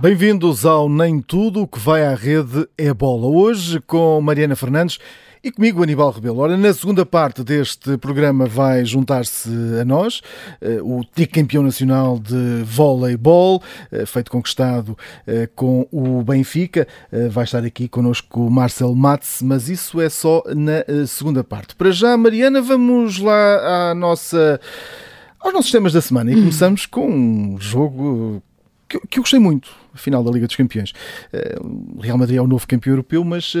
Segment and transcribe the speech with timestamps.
[0.00, 3.26] Bem-vindos ao Nem Tudo o que vai à rede é bola.
[3.26, 5.00] Hoje com Mariana Fernandes
[5.42, 6.38] e comigo Aníbal Rebelo.
[6.38, 9.50] Ora, na segunda parte deste programa vai juntar-se
[9.80, 10.20] a nós
[10.60, 13.60] eh, o TIC campeão nacional de voleibol,
[13.90, 14.96] eh, feito conquistado
[15.26, 16.86] eh, com o Benfica.
[17.32, 21.74] Vai estar aqui connosco o Marcel Matz, mas isso é só na segunda parte.
[21.74, 24.60] Para já, Mariana, vamos lá à nossa
[25.40, 28.42] aos nossos temas da semana e começamos com um jogo
[28.88, 30.92] que, que eu gostei muito, a final da Liga dos Campeões.
[31.94, 33.54] O Real Madrid é o novo campeão europeu, mas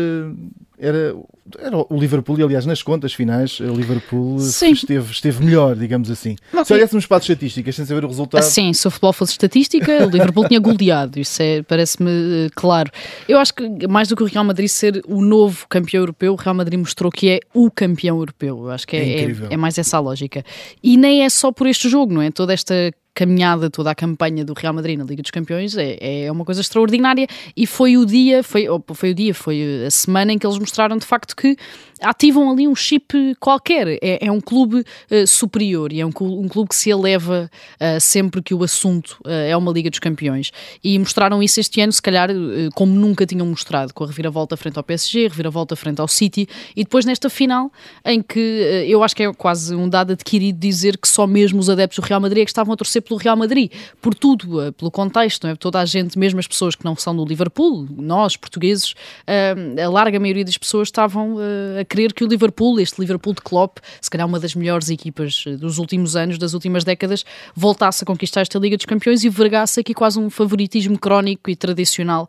[0.78, 1.14] era,
[1.58, 6.36] era o Liverpool, e aliás, nas contas finais, o Liverpool esteve, esteve melhor, digamos assim.
[6.52, 8.42] Não, se olhássemos para as estatísticas sem saber o resultado.
[8.42, 12.90] Sim, se o futebol fosse estatística, o Liverpool tinha goleado, isso é, parece-me claro.
[13.28, 16.36] Eu acho que mais do que o Real Madrid ser o novo campeão europeu, o
[16.36, 18.58] Real Madrid mostrou que é o campeão europeu.
[18.58, 20.44] Eu acho que é, é, é, é mais essa a lógica.
[20.82, 22.30] E nem é só por este jogo, não é?
[22.30, 22.74] Toda esta
[23.18, 26.60] caminhada, toda a campanha do Real Madrid na Liga dos Campeões é, é uma coisa
[26.60, 30.56] extraordinária e foi o dia, foi, foi o dia, foi a semana em que eles
[30.56, 31.56] mostraram de facto que
[32.00, 33.98] ativam ali um chip qualquer.
[34.02, 38.00] É, é um clube uh, superior e é um, um, clube que se eleva uh,
[38.00, 40.50] sempre que o assunto uh, é uma Liga dos Campeões.
[40.82, 42.28] E mostraram isso este ano, se calhar,
[42.74, 46.84] como nunca tinham mostrado, com a reviravolta frente ao PSG, reviravolta frente ao City, e
[46.84, 47.70] depois nesta final,
[48.04, 48.38] em que
[48.86, 52.06] eu acho que é quase um dado adquirido dizer que só mesmo os adeptos do
[52.06, 55.56] Real Madrid é que estavam a torcer pelo Real Madrid, por tudo, pelo contexto, é?
[55.56, 58.94] toda a gente, mesmo as pessoas que não são do Liverpool, nós, portugueses,
[59.26, 61.36] a larga maioria das pessoas estavam
[61.80, 65.44] a crer que o Liverpool, este Liverpool de Klopp, se calhar uma das melhores equipas
[65.46, 69.28] eh, dos últimos anos, das últimas décadas, voltasse a conquistar esta Liga dos Campeões e
[69.28, 72.28] vergasse aqui quase um favoritismo crónico e tradicional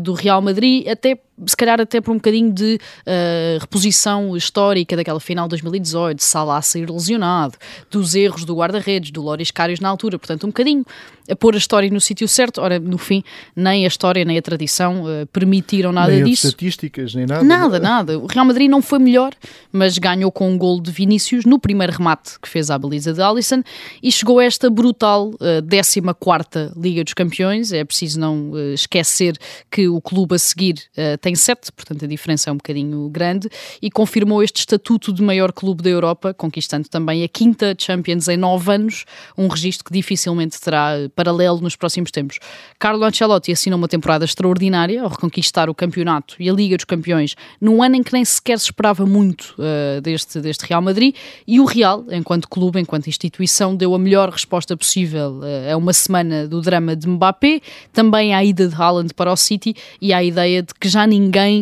[0.00, 5.20] do Real Madrid, até se calhar até por um bocadinho de uh, reposição histórica daquela
[5.20, 7.56] final de 2018, de Salah sair lesionado,
[7.90, 10.84] dos erros do guarda-redes, do Loris Karius na altura, portanto um bocadinho
[11.30, 12.60] a pôr a história no sítio certo.
[12.60, 13.22] Ora, no fim,
[13.54, 16.46] nem a história nem a tradição uh, permitiram nada nem disso.
[16.46, 17.44] estatísticas, nem nada.
[17.44, 18.18] Nada, nada.
[18.18, 19.32] O Real Madrid não foi melhor,
[19.72, 23.20] mas ganhou com um gol de Vinícius no primeiro remate que fez à baliza de
[23.20, 23.62] Alisson
[24.02, 27.72] e chegou a esta brutal uh, eh, 14 Liga dos Campeões.
[27.72, 29.36] É preciso não uh, esquecer
[29.70, 33.48] que o clube a seguir uh, tem sete, portanto a diferença é um bocadinho grande,
[33.82, 38.36] e confirmou este estatuto de maior clube da Europa, conquistando também a quinta Champions em
[38.36, 39.04] nove anos,
[39.36, 42.38] um registro que dificilmente terá paralelo nos próximos tempos.
[42.78, 47.34] Carlo Ancelotti assinou uma temporada extraordinária ao reconquistar o campeonato e a Liga dos Campeões
[47.60, 51.12] num ano em que nem sequer se esperava muito uh, deste, deste Real Madrid,
[51.44, 55.92] e o Real, enquanto clube, enquanto instituição, deu a melhor resposta possível uh, a uma
[55.92, 57.60] semana do drama de Mbappé,
[57.92, 61.15] também à ida de Haaland para o City e à ideia de que já ninguém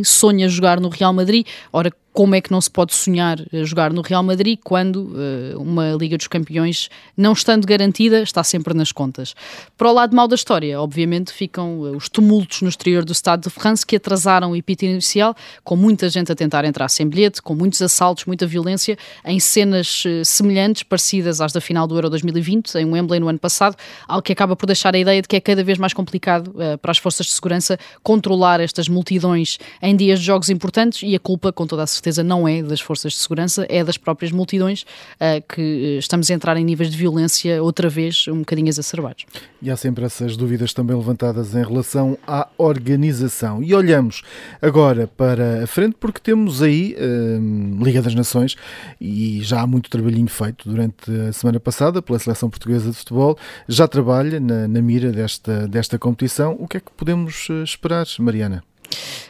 [0.04, 1.46] sonha jogar no Real Madrid.
[1.72, 5.94] Ora, como é que não se pode sonhar jogar no Real Madrid quando uh, uma
[5.94, 9.34] Liga dos Campeões, não estando garantida, está sempre nas contas.
[9.76, 13.42] Para o lado mau da história, obviamente, ficam uh, os tumultos no exterior do Estado
[13.42, 17.42] de France que atrasaram o epítito inicial, com muita gente a tentar entrar sem bilhete,
[17.42, 22.08] com muitos assaltos, muita violência, em cenas uh, semelhantes, parecidas às da final do Euro
[22.08, 23.76] 2020, em Wembley no ano passado,
[24.06, 26.92] algo que acaba por deixar a ideia de que é cada vez mais complicado para
[26.92, 31.52] as forças de segurança controlar estas multidões em dias de jogos importantes e a culpa,
[31.52, 34.82] com toda a certeza, certeza não é das forças de segurança, é das próprias multidões
[34.82, 39.24] uh, que estamos a entrar em níveis de violência outra vez um bocadinho exacerbados.
[39.62, 43.62] E há sempre essas dúvidas também levantadas em relação à organização.
[43.62, 44.22] E olhamos
[44.60, 48.56] agora para a frente porque temos aí uh, Liga das Nações
[49.00, 53.38] e já há muito trabalhinho feito durante a semana passada pela Seleção Portuguesa de Futebol.
[53.66, 56.56] Já trabalha na, na mira desta, desta competição.
[56.58, 58.62] O que é que podemos eh, esperar, Mariana?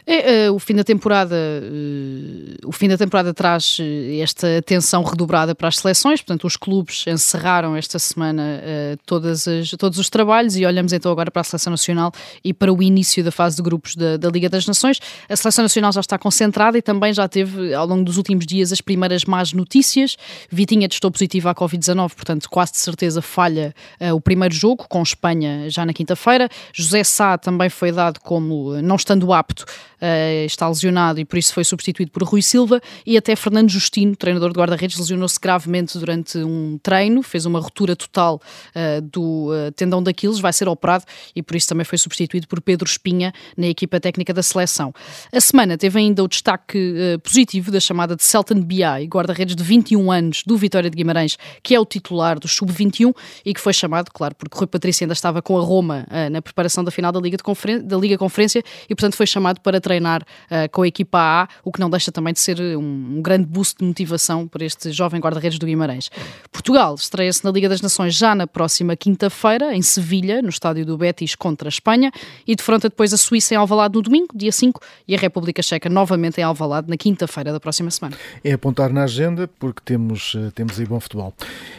[0.06, 5.02] É, uh, o fim da temporada, uh, o fim da temporada traz uh, esta atenção
[5.02, 8.60] redobrada para as seleções, portanto os clubes encerraram esta semana
[9.06, 12.12] todas as, todos os trabalhos e olhamos então agora para a seleção nacional
[12.44, 15.00] e para o início da fase de grupos da, da, Liga das Nações.
[15.28, 18.72] A seleção nacional já está concentrada e também já teve ao longo dos últimos dias
[18.72, 20.16] as primeiras más notícias.
[20.50, 23.74] Vitinha testou positivo à Covid-19, portanto quase de certeza falha
[24.14, 26.48] o primeiro jogo com Espanha já na quinta-feira.
[26.72, 31.52] José Sá também foi dado como não estando apto uh, está lesionado e por isso
[31.52, 36.38] foi substituído por Rui Silva e até Fernando Justino, treinador de guarda-redes, lesionou-se gravemente durante
[36.38, 38.40] um treino, fez uma ruptura total
[38.74, 41.04] uh, do uh, tendão daqueles, vai ser operado
[41.34, 44.92] e por isso também foi substituído por Pedro Espinha na equipa técnica da seleção.
[45.32, 50.10] A semana teve ainda o destaque positivo da chamada de Celton BI, guarda-redes de 21
[50.10, 53.14] anos do Vitória de Guimarães, que é o titular do Sub-21
[53.44, 56.82] e que foi chamado, claro, porque Rui Patrício ainda estava com a Roma na preparação
[56.84, 60.22] da final da Liga, de Conferen da Liga Conferência e portanto foi chamado para treinar
[60.22, 63.46] uh, com a equipa A, o que não deixa também de ser um, um grande
[63.46, 66.10] boost de motivação para este jovem guarda-redes do Guimarães.
[66.52, 70.96] Portugal estreia-se na Liga das Nações já na próxima quinta-feira, em Sevilha, no estádio do
[70.96, 72.12] Betis contra a Espanha,
[72.46, 75.88] e defronta depois a Suíça em Alvalade no domingo, dia 5, e a República Checa
[75.88, 78.16] novamente em Alvalade na quinta-feira da próxima semana.
[78.42, 81.34] É apontar na agenda porque temos, eh, temos aí bom futebol.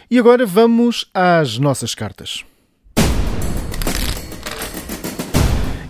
[0.10, 2.44] E agora vamos às nossas cartas.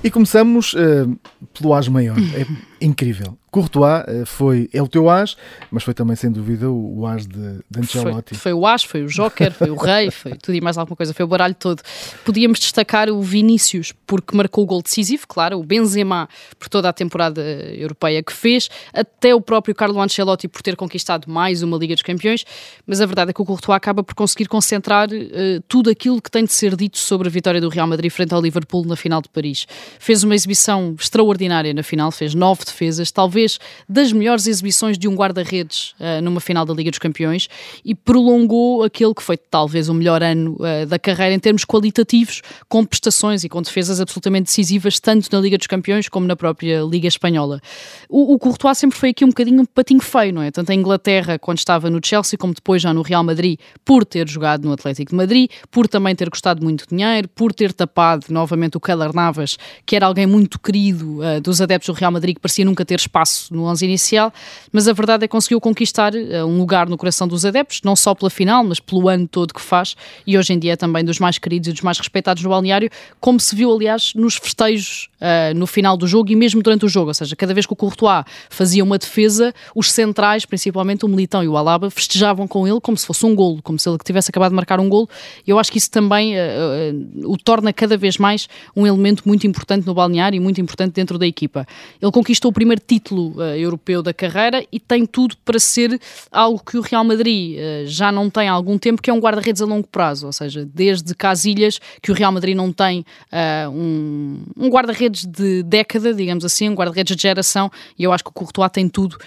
[0.05, 1.17] E começamos uh,
[1.51, 2.15] pelo As Maior.
[2.35, 2.45] É
[2.85, 3.37] incrível.
[3.55, 5.37] Courtois uh, foi, é o teu As,
[5.71, 8.35] mas foi também, sem dúvida, o, As de, de Ancelotti.
[8.35, 10.97] Foi, foi, o As, foi o Joker, foi o Rei, foi tudo e mais alguma
[10.97, 11.81] coisa, foi o baralho todo.
[12.25, 16.27] Podíamos destacar o Vinícius, porque marcou o gol decisivo, claro, o Benzema,
[16.59, 21.31] por toda a temporada europeia que fez, até o próprio Carlo Ancelotti por ter conquistado
[21.31, 22.43] mais uma Liga dos Campeões,
[22.85, 26.29] mas a verdade é que o Courtois acaba por conseguir concentrar uh, tudo aquilo que
[26.29, 29.21] tem de ser dito sobre a vitória do Real Madrid frente ao Liverpool na final
[29.21, 29.65] de Paris.
[29.97, 35.15] Fez uma exibição extraordinária na final, fez nove defesas, talvez das melhores exibições de um
[35.15, 37.47] guarda-redes uh, numa final da Liga dos Campeões
[37.83, 42.41] e prolongou aquele que foi talvez o melhor ano uh, da carreira em termos qualitativos,
[42.67, 46.81] com prestações e com defesas absolutamente decisivas, tanto na Liga dos Campeões como na própria
[46.81, 47.61] Liga Espanhola.
[48.09, 50.51] O, o Courtois sempre foi aqui um bocadinho um patinho feio, não é?
[50.51, 54.27] Tanto em Inglaterra, quando estava no Chelsea, como depois já no Real Madrid, por ter
[54.27, 58.77] jogado no Atlético de Madrid, por também ter custado muito dinheiro, por ter tapado novamente
[58.77, 62.41] o Keller Navas, que era alguém muito querido uh, dos adeptos do Real Madrid, que
[62.63, 64.33] nunca ter espaço no 11 inicial,
[64.71, 67.95] mas a verdade é que conseguiu conquistar uh, um lugar no coração dos adeptos, não
[67.95, 71.03] só pela final, mas pelo ano todo que faz, e hoje em dia é também
[71.03, 75.09] dos mais queridos e dos mais respeitados no balneário, como se viu, aliás, nos festejos
[75.19, 77.73] uh, no final do jogo e mesmo durante o jogo, ou seja, cada vez que
[77.73, 82.67] o Courtois fazia uma defesa, os centrais, principalmente o Militão e o Alaba, festejavam com
[82.67, 85.09] ele como se fosse um golo, como se ele tivesse acabado de marcar um golo,
[85.45, 89.47] e eu acho que isso também uh, o torna cada vez mais um elemento muito
[89.47, 91.65] importante no balneário e muito importante dentro da equipa.
[92.01, 95.99] Ele conquistou o primeiro título uh, europeu da carreira e tem tudo para ser
[96.31, 99.19] algo que o Real Madrid uh, já não tem há algum tempo, que é um
[99.19, 103.69] guarda-redes a longo prazo, ou seja, desde Casilhas, que o Real Madrid não tem uh,
[103.69, 108.29] um, um guarda-redes de década, digamos assim, um guarda-redes de geração, e eu acho que
[108.29, 109.17] o Courtois tem tudo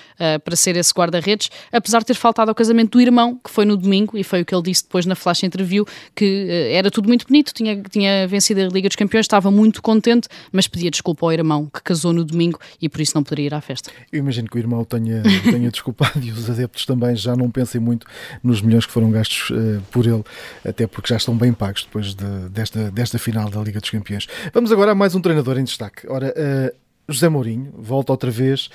[0.44, 3.76] para ser esse guarda-redes, apesar de ter faltado ao casamento do irmão, que foi no
[3.76, 7.26] domingo, e foi o que ele disse depois na flash interview, que era tudo muito
[7.26, 11.32] bonito, tinha, tinha vencido a Liga dos Campeões, estava muito contente, mas pedia desculpa ao
[11.32, 13.90] irmão que casou no domingo e por isso não poderia ir à festa.
[14.12, 17.80] Eu imagino que o irmão tenha, tenha desculpado e os adeptos também já não pensem
[17.80, 18.06] muito
[18.42, 20.24] nos milhões que foram gastos uh, por ele,
[20.64, 24.26] até porque já estão bem pagos depois de, desta, desta final da Liga dos Campeões.
[24.52, 26.06] Vamos agora a mais um treinador em destaque.
[26.08, 28.68] Ora, uh, José Mourinho volta outra vez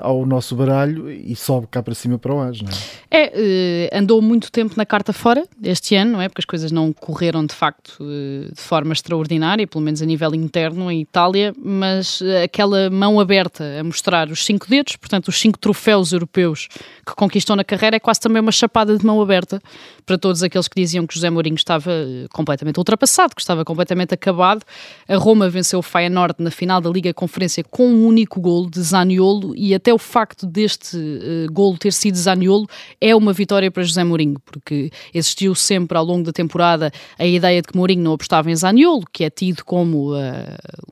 [0.00, 3.22] ao nosso baralho e sobe cá para cima para o AS, não é?
[3.22, 6.28] É, uh, andou muito tempo na carta fora este ano, não é?
[6.28, 10.34] Porque as coisas não correram de facto uh, de forma extraordinária, pelo menos a nível
[10.34, 15.58] interno em Itália, mas aquela mão aberta a mostrar os cinco dedos, portanto, os cinco
[15.58, 16.68] troféus europeus
[17.04, 19.60] que conquistou na carreira, é quase também uma chapada de mão aberta
[20.06, 21.90] para todos aqueles que diziam que José Mourinho estava
[22.32, 24.62] completamente ultrapassado, que estava completamente acabado.
[25.08, 28.80] A Roma venceu o Feyenoord na final da Liga Conferência com um único gol de
[28.80, 32.66] Zaniolo Zaniolo e até o facto deste uh, golo ter sido Zaniolo
[33.00, 37.62] é uma vitória para José Mourinho, porque existiu sempre ao longo da temporada a ideia
[37.62, 40.18] de que Mourinho não apostava em Zaniolo, que é tido como uh,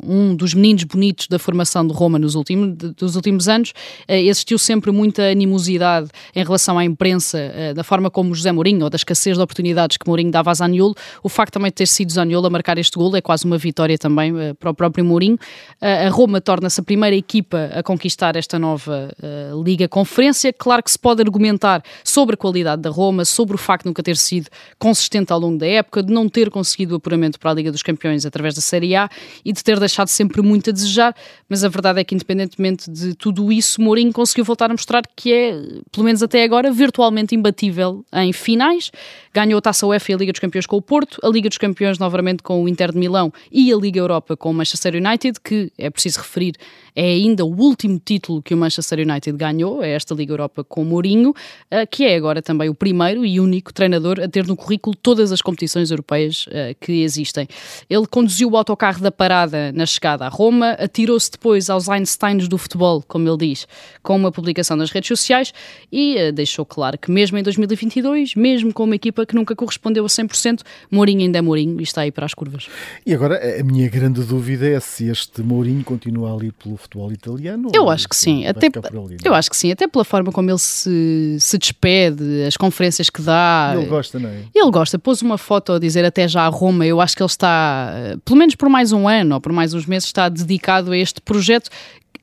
[0.03, 3.71] um dos meninos bonitos da formação de Roma nos últimos, dos últimos anos.
[4.09, 8.85] Uh, existiu sempre muita animosidade em relação à imprensa, uh, da forma como José Mourinho,
[8.85, 10.95] ou da escassez de oportunidades que Mourinho dava a Zaniolo.
[11.23, 13.99] O facto também de ter sido Zaniolo a marcar este golo é quase uma vitória
[13.99, 15.39] também para o próprio Mourinho.
[15.81, 20.53] a Roma torna-se a primeira equipa a conquistar esta nova uh, Liga Conferência.
[20.53, 24.03] Claro que se pode argumentar sobre a qualidade da Roma, sobre o facto de nunca
[24.03, 27.55] ter sido consistente ao longo da época, de não ter conseguido o apuramento para a
[27.55, 29.09] Liga dos Campeões através da Série A
[29.45, 31.15] e de ter deixado sempre muito a desejar,
[31.49, 35.33] mas a verdade é que, independentemente de tudo isso, Mourinho conseguiu voltar a mostrar que
[35.33, 35.53] é,
[35.91, 38.91] pelo menos até agora, virtualmente imbatível em finais.
[39.33, 41.59] Ganhou a Taça UEFA e a Liga dos Campeões com o Porto, a Liga dos
[41.59, 45.41] Campeões novamente com o Inter de Milão e a Liga Europa com o Manchester United,
[45.43, 46.55] que é preciso referir,
[46.99, 50.83] é ainda o último título que o Manchester United ganhou, é esta Liga Europa com
[50.83, 51.33] Mourinho,
[51.71, 55.31] eh, que é agora também o primeiro e único treinador a ter no currículo todas
[55.31, 57.47] as competições europeias eh, que existem.
[57.89, 62.59] Ele conduziu o autocarro da parada na chegada a Roma, atirou-se depois aos Einsteins do
[62.59, 63.69] futebol, como ele diz,
[64.03, 65.55] com uma publicação nas redes sociais
[65.93, 70.05] e eh, deixou claro que mesmo em 2022, mesmo com uma equipa que nunca correspondeu
[70.05, 72.67] a 100%, Mourinho ainda é Mourinho e está aí para as curvas.
[73.07, 77.71] E agora a minha grande dúvida é se este Mourinho continua ali pelo futebol italiano.
[77.75, 80.59] Eu acho que sim, até, ali, eu acho que sim, até pela forma como ele
[80.59, 83.75] se, se despede, as conferências que dá.
[83.77, 84.45] Ele gosta, não é?
[84.55, 87.29] Ele gosta, pôs uma foto a dizer até já a Roma, eu acho que ele
[87.29, 87.93] está,
[88.25, 91.21] pelo menos por mais um ano ou por mais uns meses, está dedicado a este
[91.21, 91.71] projeto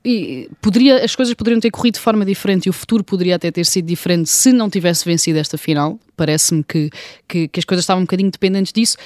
[0.05, 3.49] e poderia, as coisas poderiam ter corrido de forma diferente e o futuro poderia até
[3.49, 5.99] ter sido diferente se não tivesse vencido esta final.
[6.15, 6.89] Parece-me que,
[7.27, 8.97] que, que, as coisas estavam um bocadinho dependentes disso.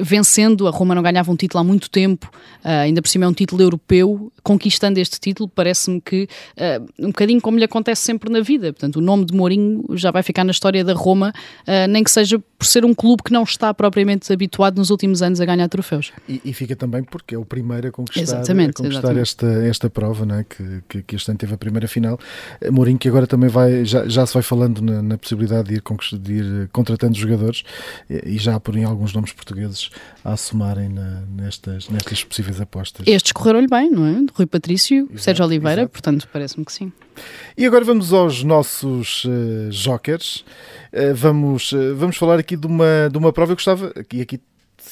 [0.00, 2.30] Vencendo, a Roma não ganhava um título há muito tempo,
[2.64, 4.32] uh, ainda por cima é um título europeu.
[4.42, 8.72] Conquistando este título, parece-me que uh, um bocadinho como lhe acontece sempre na vida.
[8.72, 11.32] Portanto, o nome de Mourinho já vai ficar na história da Roma,
[11.66, 15.22] uh, nem que seja por ser um clube que não está propriamente habituado nos últimos
[15.22, 16.12] anos a ganhar troféus.
[16.28, 19.22] E, e fica também porque é o primeiro a conquistar, exatamente, a conquistar exatamente.
[19.22, 20.44] Esta, esta prova, não é?
[20.44, 22.18] que, que, que, este ano teve a primeira final.
[22.70, 26.18] Mourinho, que agora também vai, já, já se vai falando na, na possibilidade de ir,
[26.18, 27.64] de ir, contratando jogadores
[28.08, 29.90] e, já porem alguns nomes portugueses
[30.24, 33.06] a assomarem na, nestas, nestas possíveis apostas.
[33.06, 34.24] Estes correram-lhe bem, não é?
[34.34, 35.92] Rui Patrício, exato, Sérgio Oliveira, exato.
[35.92, 36.92] portanto, parece-me que sim.
[37.56, 40.44] E agora vamos aos nossos uh, jokers.
[40.92, 43.52] Uh, vamos, uh, vamos falar aqui de uma, de uma prova.
[43.52, 44.40] Eu gostava, e aqui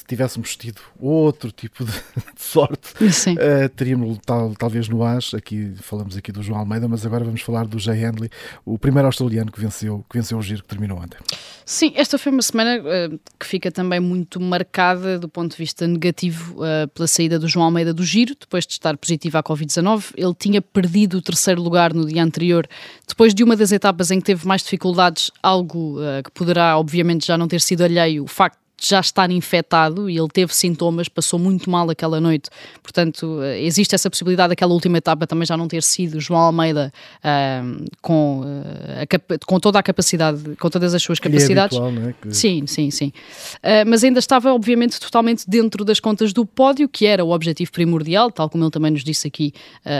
[0.01, 1.91] se tivéssemos tido outro tipo de,
[2.35, 5.35] de sorte, uh, teríamos tal, talvez no AS.
[5.35, 8.29] Aqui falamos aqui do João Almeida, mas agora vamos falar do Jay Handley,
[8.65, 11.19] o primeiro australiano que venceu, que venceu o giro que terminou ontem.
[11.63, 15.87] Sim, esta foi uma semana uh, que fica também muito marcada do ponto de vista
[15.87, 20.13] negativo uh, pela saída do João Almeida do giro, depois de estar positivo à Covid-19.
[20.17, 22.67] Ele tinha perdido o terceiro lugar no dia anterior,
[23.07, 27.37] depois de uma das etapas em que teve mais dificuldades, algo que poderá, obviamente, já
[27.37, 31.69] não ter sido alheio, o facto já estar infectado e ele teve sintomas, passou muito
[31.69, 32.49] mal aquela noite.
[32.81, 36.91] Portanto, eh, existe essa possibilidade daquela última etapa também já não ter sido João Almeida
[37.19, 41.77] uh, com, uh, com toda a capacidade, com todas as suas é capacidades.
[41.77, 42.13] É habitual, é?
[42.21, 42.35] que...
[42.35, 43.13] Sim, sim, sim.
[43.57, 47.71] Uh, mas ainda estava, obviamente, totalmente dentro das contas do pódio, que era o objetivo
[47.71, 49.53] primordial, tal como ele também nos disse aqui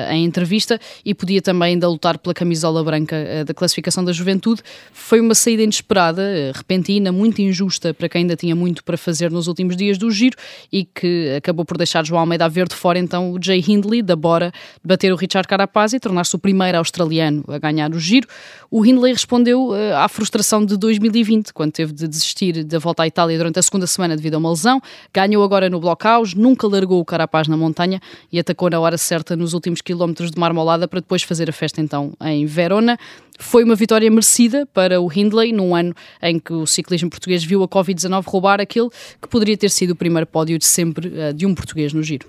[0.10, 4.62] em entrevista, e podia também ainda lutar pela camisola branca da classificação da juventude.
[4.94, 9.30] Foi uma saída inesperada, repentina, muito injusta para quem ainda tinha muito muito para fazer
[9.30, 10.38] nos últimos dias do giro
[10.72, 14.02] e que acabou por deixar João Almeida a ver de fora então o Jay Hindley
[14.02, 14.52] da Bora
[14.84, 18.28] bater o Richard Carapaz e tornar-se o primeiro australiano a ganhar o giro.
[18.70, 23.08] O Hindley respondeu uh, à frustração de 2020, quando teve de desistir da volta à
[23.08, 24.82] Itália durante a segunda semana devido a uma lesão.
[25.14, 28.00] Ganhou agora no blockhouse, nunca largou o Carapaz na montanha
[28.32, 31.82] e atacou na hora certa nos últimos quilómetros de marmolada para depois fazer a festa
[31.82, 32.98] então em Verona.
[33.42, 37.64] Foi uma vitória merecida para o Hindley, num ano em que o ciclismo português viu
[37.64, 38.90] a Covid-19 roubar aquele
[39.22, 42.28] que poderia ter sido o primeiro pódio de sempre uh, de um português no giro.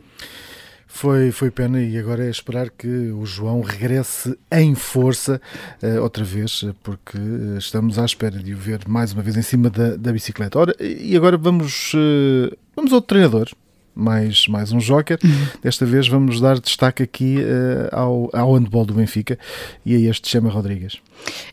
[0.95, 5.41] Foi, foi pena e agora é esperar que o João regresse em força
[5.83, 7.19] uh, outra vez, porque
[7.59, 10.59] estamos à espera de o ver mais uma vez em cima da, da bicicleta.
[10.59, 13.49] Ora, e agora vamos, uh, vamos ao treinador,
[13.95, 15.19] mais, mais um joker.
[15.25, 15.47] Uhum.
[15.63, 19.39] Desta vez vamos dar destaque aqui uh, ao, ao handball do Benfica
[19.85, 21.01] e a este Chama Rodrigues.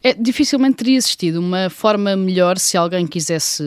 [0.04, 3.64] É, dificilmente teria existido uma forma melhor se alguém quisesse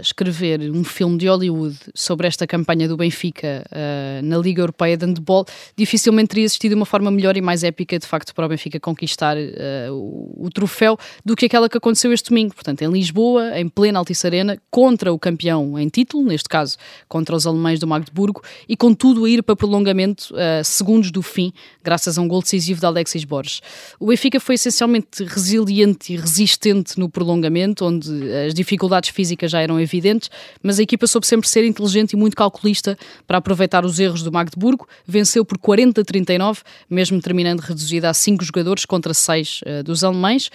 [0.00, 5.06] escrever um filme de Hollywood sobre esta campanha do Benfica uh, na Liga Europeia de
[5.06, 5.46] Handball.
[5.76, 9.36] Dificilmente teria existido uma forma melhor e mais épica, de facto, para o Benfica conquistar
[9.36, 12.54] uh, o, o, troféu do que aquela que aconteceu este domingo.
[12.54, 16.76] Portanto, em Lisboa, em plena Altice Arena, contra o campeão em título, neste caso
[17.08, 21.22] contra os alemães do Magdeburgo e com tudo a ir para prolongamento uh, segundos do
[21.22, 21.52] fim,
[21.84, 23.60] graças a um gol decisivo de Alexis Borges.
[24.00, 28.10] O Benfica foi essencialmente resiliente e resistente no prolongamento, onde
[28.46, 30.28] as dificuldades físicas já eram evidentes,
[30.62, 34.32] mas a equipa soube sempre ser inteligente e muito calculista para aproveitar os erros do
[34.32, 36.58] Magdeburgo, venceu por 40-39,
[36.90, 40.50] mesmo terminando reduzida a 5 jogadores contra 6 uh, dos alemães.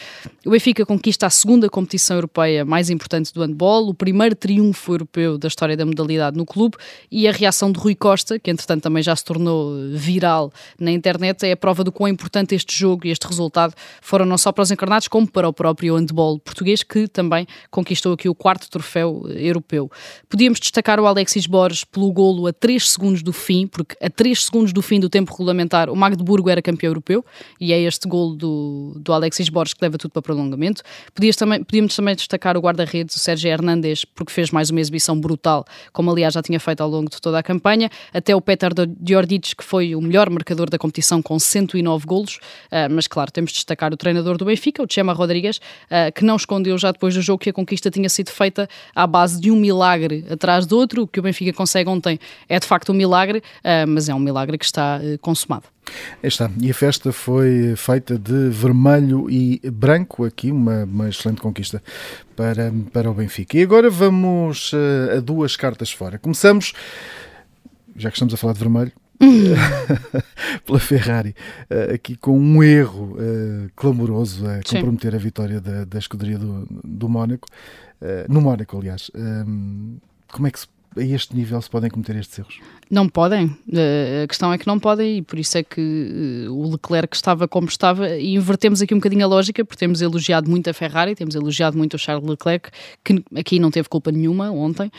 [0.45, 5.37] O Benfica conquista a segunda competição europeia mais importante do handball, o primeiro triunfo europeu
[5.37, 6.75] da história da modalidade no clube.
[7.09, 10.91] E a reação reação de Rui Costa, que entretanto também já se tornou viral na
[10.91, 14.51] internet, é a prova do quão importante este jogo e este resultado foram não só
[14.51, 18.67] para os encarnados, como para o próprio handball português, que também conquistou aqui o quarto
[18.69, 19.91] troféu europeu.
[20.27, 24.45] Podíamos destacar o Alexis Borges pelo golo a 3 segundos do fim, porque a 3
[24.45, 27.23] segundos do fim do tempo regulamentar o Magdeburgo era campeão europeu,
[27.59, 30.81] e é este golo do, do Alexis Borges que leva tudo para prolongamento.
[31.13, 35.19] Podíamos também, podíamos também destacar o guarda-redes, o Sérgio Hernandes, porque fez mais uma exibição
[35.19, 38.71] brutal, como aliás já tinha feito ao longo de toda a campanha, até o Petar
[38.99, 42.39] Diordic, que foi o melhor marcador da competição com 109 golos,
[42.71, 46.23] uh, mas claro, temos de destacar o treinador do Benfica, o Chema Rodrigues, uh, que
[46.23, 49.49] não escondeu já depois do jogo que a conquista tinha sido feita à base de
[49.49, 52.95] um milagre atrás do outro, o que o Benfica consegue ontem é de facto um
[52.95, 55.63] milagre, uh, mas é um milagre que está consumado.
[56.21, 56.49] Está.
[56.61, 61.81] E a festa foi feita de vermelho e branco, aqui uma, uma excelente conquista
[62.35, 63.57] para, para o Benfica.
[63.57, 64.71] E agora vamos
[65.17, 66.19] a duas cartas fora.
[66.19, 66.73] Começamos
[67.95, 68.91] já que estamos a falar de vermelho,
[70.65, 71.35] pela Ferrari,
[71.69, 75.17] uh, aqui com um erro uh, clamoroso a comprometer Sim.
[75.17, 77.47] a vitória da, da escuderia do, do Mónaco,
[78.01, 79.11] uh, no Mónaco, aliás.
[79.15, 79.97] Um,
[80.31, 82.59] como é que se a este nível se podem cometer estes erros?
[82.91, 83.55] Não podem.
[84.23, 87.69] A questão é que não podem e por isso é que o Leclerc estava como
[87.69, 91.33] estava e invertemos aqui um bocadinho a lógica porque temos elogiado muito a Ferrari, temos
[91.33, 92.69] elogiado muito o Charles Leclerc,
[93.01, 94.91] que aqui não teve culpa nenhuma ontem,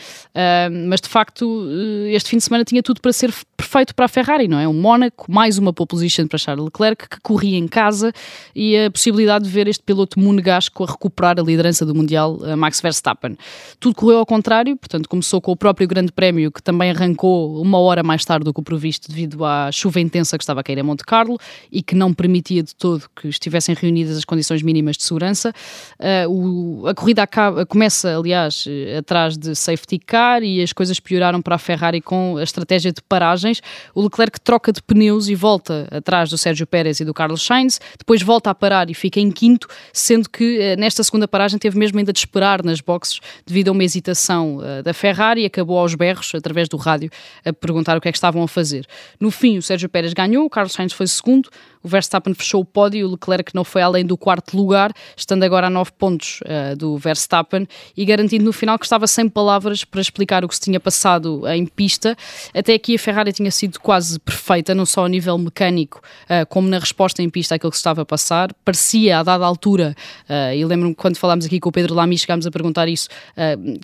[0.87, 1.67] mas de facto
[2.09, 4.67] este fim de semana tinha tudo para ser perfeito para a Ferrari, não é?
[4.67, 8.11] Um Mónaco, mais uma pole position para Charles Leclerc, que corria em casa
[8.55, 12.81] e a possibilidade de ver este piloto monegasco a recuperar a liderança do Mundial, Max
[12.81, 13.37] Verstappen.
[13.79, 17.82] Tudo correu ao contrário, portanto começou com o próprio Grande Prémio, que também arrancou uma
[17.83, 20.77] hora mais tarde do que o previsto devido à chuva intensa que estava a cair
[20.77, 21.37] em Monte Carlo
[21.71, 25.53] e que não permitia de todo que estivessem reunidas as condições mínimas de segurança.
[25.99, 28.65] Uh, o, a corrida acaba, começa, aliás,
[28.97, 33.01] atrás de safety car e as coisas pioraram para a Ferrari com a estratégia de
[33.01, 33.61] paragens.
[33.93, 37.79] O Leclerc troca de pneus e volta atrás do Sérgio Pérez e do Carlos Sainz,
[37.97, 41.77] depois volta a parar e fica em quinto, sendo que uh, nesta segunda paragem teve
[41.77, 45.77] mesmo ainda de esperar nas boxes devido a uma hesitação uh, da Ferrari e acabou
[45.77, 47.09] aos berros, através do rádio,
[47.45, 47.51] a
[47.97, 48.85] o que é que estavam a fazer.
[49.19, 51.49] No fim, o Sérgio Pérez ganhou, o Carlos Sainz foi segundo,
[51.83, 55.67] o Verstappen fechou o pódio o Leclerc não foi além do quarto lugar, estando agora
[55.67, 59.99] a nove pontos uh, do Verstappen e garantindo no final que estava sem palavras para
[60.01, 62.15] explicar o que se tinha passado em pista.
[62.53, 66.67] Até aqui a Ferrari tinha sido quase perfeita, não só a nível mecânico, uh, como
[66.67, 68.53] na resposta em pista àquilo que se estava a passar.
[68.63, 69.95] Parecia, a dada altura,
[70.29, 73.09] uh, e lembro-me quando falámos aqui com o Pedro Lamy, chegámos a perguntar isso,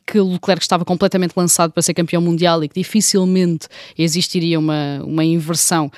[0.05, 5.01] que o Leclerc estava completamente lançado para ser campeão mundial e que dificilmente existiria uma,
[5.03, 5.91] uma inversão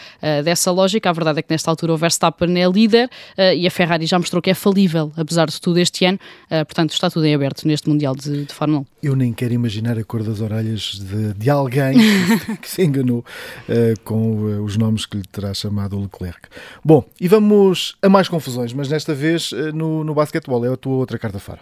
[0.43, 1.09] dessa lógica.
[1.09, 4.05] A verdade é que nesta altura altura o Verstappen é líder uh, e a Ferrari
[4.05, 6.19] já mostrou que é falível, apesar de tudo, este ano.
[6.45, 8.85] Uh, portanto, está tudo em aberto neste Mundial de, de, Fórmula 1.
[9.03, 13.19] Eu nem quero imaginar a cor das orelhas de, de alguém que, que, se enganou
[13.19, 16.41] uh, com os nomes que lhe terá chamado o Leclerc.
[16.83, 20.65] Bom, e vamos a mais confusões, mas desta vez no, no basquetebol.
[20.65, 21.59] É a tua outra carta fora.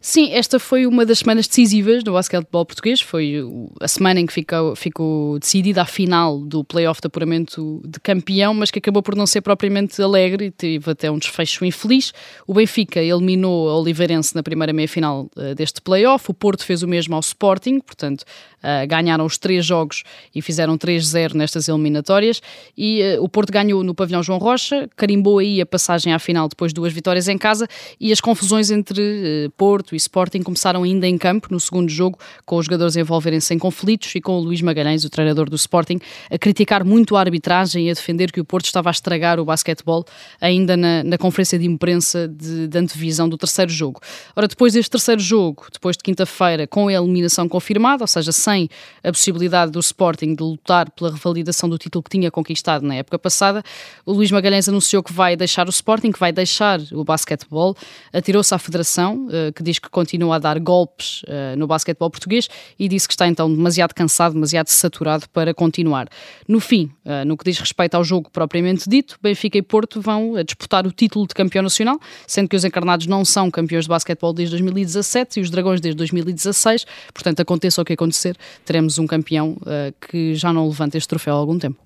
[0.00, 3.00] Sim, esta foi uma das semanas decisivas do basquetebol português.
[3.00, 3.36] Foi
[3.80, 8.52] a semana em que ficou, ficou decidida a final do playoff de apuramento de campeão,
[8.54, 12.12] mas que acabou por não ser propriamente propriamente alegre e teve até um desfecho infeliz.
[12.46, 16.88] O Benfica eliminou a Oliveirense na primeira meia-final uh, deste play-off, o Porto fez o
[16.88, 20.02] mesmo ao Sporting, portanto uh, ganharam os três jogos
[20.34, 22.42] e fizeram 3-0 nestas eliminatórias
[22.76, 26.48] e uh, o Porto ganhou no pavilhão João Rocha, carimbou aí a passagem à final
[26.48, 27.68] depois de duas vitórias em casa
[28.00, 32.56] e as confusões entre Porto e Sporting começaram ainda em campo no segundo jogo, com
[32.56, 36.38] os jogadores envolverem-se em conflitos e com o Luís Magalhães, o treinador do Sporting, a
[36.38, 40.04] criticar muito a arbitragem e a defender que o Porto estava a estragar o basquetebol
[40.40, 44.00] ainda na, na conferência de imprensa de, de antevisão do terceiro jogo.
[44.34, 48.68] Ora, depois deste terceiro jogo, depois de quinta-feira, com a eliminação confirmada, ou seja, sem
[49.04, 53.18] a possibilidade do Sporting de lutar pela revalidação do título que tinha conquistado na época
[53.18, 53.62] passada,
[54.06, 57.76] o Luís Magalhães anunciou que vai deixar o Sporting, que vai deixar o basquetebol,
[58.12, 62.48] atirou-se à Federação, eh, que diz que continua a dar golpes eh, no basquetebol português
[62.78, 66.08] e disse que está então demasiado cansado, demasiado saturado para continuar.
[66.48, 70.02] No fim, eh, no que diz respeito ao jogo propriamente dito, bem Benfica e Porto
[70.02, 73.84] vão a disputar o título de campeão nacional, sendo que os encarnados não são campeões
[73.84, 76.84] de basquetebol desde 2017 e os dragões desde 2016.
[77.14, 81.34] Portanto, aconteça o que acontecer, teremos um campeão uh, que já não levanta este troféu
[81.34, 81.80] há algum tempo.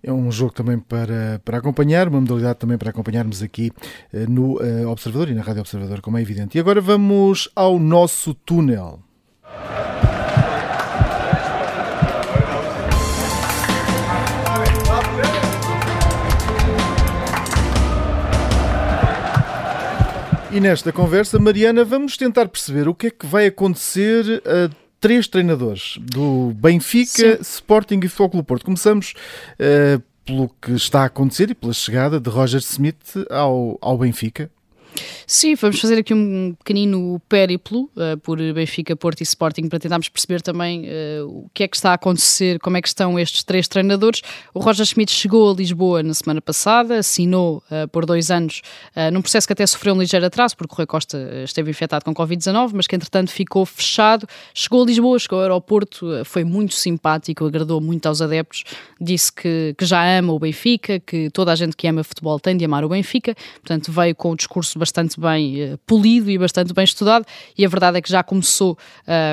[0.00, 3.72] É um jogo também para, para acompanhar, uma modalidade também para acompanharmos aqui
[4.12, 6.56] uh, no uh, Observador e na Rádio Observador, como é evidente.
[6.56, 9.00] E agora vamos ao nosso túnel.
[20.56, 25.28] E nesta conversa, Mariana, vamos tentar perceber o que é que vai acontecer a três
[25.28, 27.42] treinadores do Benfica, Sim.
[27.42, 28.64] Sporting e Futebol Clube Porto.
[28.64, 29.12] Começamos
[29.60, 34.50] uh, pelo que está a acontecer e pela chegada de Roger Smith ao, ao Benfica.
[35.26, 40.08] Sim, vamos fazer aqui um pequenino périplo uh, por Benfica, Porto e Sporting para tentarmos
[40.08, 43.42] perceber também uh, o que é que está a acontecer, como é que estão estes
[43.42, 44.22] três treinadores.
[44.54, 48.62] O Roger Schmidt chegou a Lisboa na semana passada, assinou uh, por dois anos
[49.12, 52.14] num processo que até sofreu um ligeiro atraso, porque o Rui Costa esteve infectado com
[52.14, 54.26] Covid-19, mas que entretanto ficou fechado.
[54.54, 58.64] Chegou a Lisboa, chegou ao aeroporto, foi muito simpático, agradou muito aos adeptos,
[59.00, 62.56] disse que, que já ama o Benfica, que toda a gente que ama futebol tem
[62.56, 64.85] de amar o Benfica, portanto veio com um discurso bastante
[65.18, 67.24] bem uh, polido e bastante bem estudado,
[67.56, 68.76] e a verdade é que já começou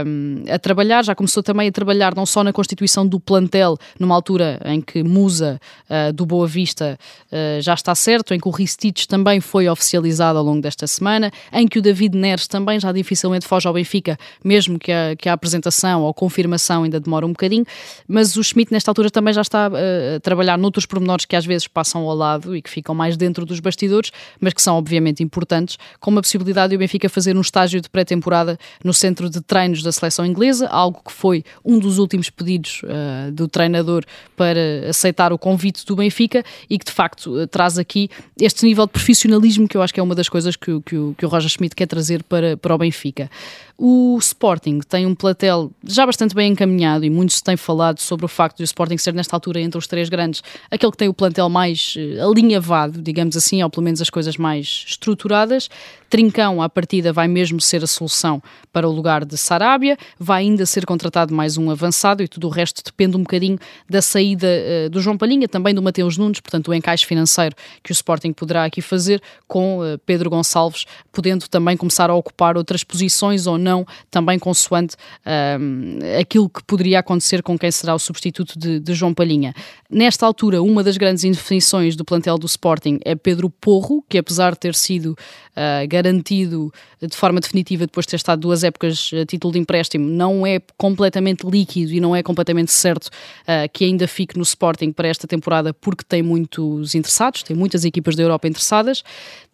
[0.05, 4.15] um, a trabalhar, já começou também a trabalhar não só na constituição do plantel, numa
[4.15, 6.97] altura em que Musa uh, do Boa Vista
[7.31, 11.31] uh, já está certo, em que o Ristich também foi oficializado ao longo desta semana,
[11.51, 15.29] em que o David Neres também já dificilmente foge ao Benfica, mesmo que a, que
[15.29, 17.65] a apresentação ou confirmação ainda demora um bocadinho,
[18.07, 21.67] mas o Schmidt nesta altura também já está a trabalhar noutros pormenores que às vezes
[21.67, 25.42] passam ao lado e que ficam mais dentro dos bastidores, mas que são obviamente importantes
[25.43, 29.41] importantes, com a possibilidade de o Benfica fazer um estágio de pré-temporada no centro de
[29.41, 34.03] treinos da seleção inglesa, algo que foi um dos últimos pedidos uh, do treinador
[34.35, 38.85] para aceitar o convite do Benfica e que de facto uh, traz aqui este nível
[38.85, 41.29] de profissionalismo que eu acho que é uma das coisas que, que, o, que o
[41.29, 43.29] Roger Schmidt quer trazer para, para o Benfica.
[43.77, 48.25] O Sporting tem um platel já bastante bem encaminhado e muito se tem falado sobre
[48.25, 51.09] o facto de o Sporting ser, nesta altura, entre os três grandes, aquele que tem
[51.09, 55.69] o plantel mais uh, alinhavado, digamos assim, ou pelo menos as coisas mais estruturadas.
[56.13, 58.39] Trincão, à partida, vai mesmo ser a solução
[58.71, 62.51] para o lugar de Sarabia, vai ainda ser contratado mais um avançado e tudo o
[62.51, 63.57] resto depende um bocadinho
[63.89, 67.91] da saída uh, do João Palhinha, também do Mateus Nunes, portanto, o encaixe financeiro que
[67.91, 72.83] o Sporting poderá aqui fazer, com uh, Pedro Gonçalves podendo também começar a ocupar outras
[72.83, 78.59] posições ou não, também consoante uh, aquilo que poderia acontecer com quem será o substituto
[78.59, 79.51] de, de João Palhinha.
[79.93, 84.53] Nesta altura, uma das grandes indefinições do plantel do Sporting é Pedro Porro, que apesar
[84.53, 89.23] de ter sido uh, garantido de forma definitiva depois de ter estado duas épocas a
[89.23, 94.07] título de empréstimo, não é completamente líquido e não é completamente certo uh, que ainda
[94.07, 98.47] fique no Sporting para esta temporada porque tem muitos interessados, tem muitas equipas da Europa
[98.47, 99.03] interessadas.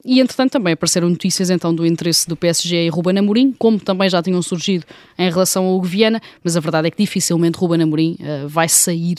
[0.05, 4.09] E entretanto também apareceram notícias então do interesse do PSG e Ruben Amorim, como também
[4.09, 4.85] já tinham surgido
[5.17, 8.69] em relação ao Hugo Viana, mas a verdade é que dificilmente Ruben Amorim uh, vai
[8.69, 9.17] sair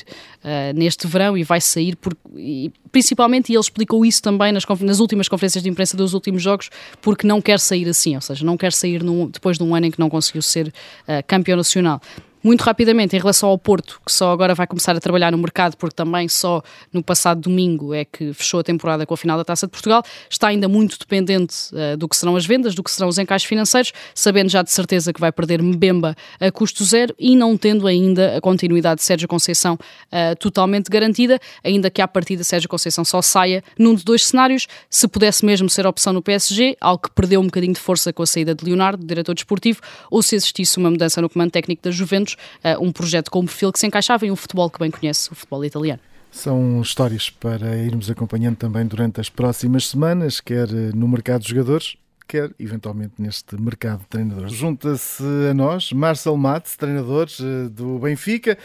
[0.74, 5.00] neste verão e vai sair por, e, principalmente, e ele explicou isso também nas, nas,
[5.00, 6.70] últimas conferências de imprensa dos últimos jogos,
[7.02, 9.86] porque não quer sair assim, ou seja, não quer sair num, depois de um ano
[9.86, 12.00] em que não conseguiu ser uh, campeão nacional.
[12.42, 15.76] Muito rapidamente, em relação ao Porto, que só agora vai começar a trabalhar no mercado,
[15.76, 19.44] porque também só no passado domingo é que fechou a temporada com a final da
[19.44, 22.90] Taça de Portugal, está ainda muito dependente uh, do que serão as vendas, do que
[22.90, 27.14] serão os encaixes financeiros, sabendo já de certeza que vai perder Mbemba a custo zero
[27.18, 32.08] e não tendo ainda a continuidade de Sérgio Conceição uh, totalmente garantida, ainda que à
[32.08, 36.22] partida Sérgio Conceição só saia num de dois cenários, se pudesse mesmo ser opção no
[36.22, 39.80] PSG, algo que perdeu um bocadinho de força com a saída de Leonardo, diretor desportivo,
[40.10, 42.29] ou se existisse uma mudança no comando técnico da Juventus,
[42.64, 45.30] uh, um projeto com um perfil que se encaixava em um futebol que bem conhece,
[45.32, 46.00] o futebol italiano.
[46.30, 51.48] São histórias para irmos acompanhando também durante as próximas semanas, quer eh, no mercado de
[51.48, 51.96] jogadores,
[52.28, 54.52] quer eventualmente neste mercado de treinadores.
[54.52, 58.56] Junta-se a nós Marcel Matos, treinador eh, do Benfica.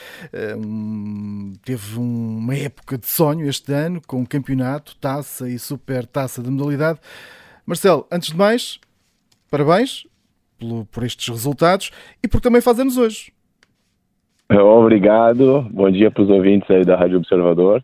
[1.63, 6.99] Teve uma época de sonho este ano com campeonato, taça e super taça de modalidade.
[7.65, 8.79] Marcelo, antes de mais,
[9.49, 10.05] parabéns
[10.91, 11.89] por estes resultados
[12.21, 13.33] e por também fazemos hoje.
[14.51, 15.67] Obrigado.
[15.71, 17.83] Bom dia para os ouvintes aí da Rádio Observador.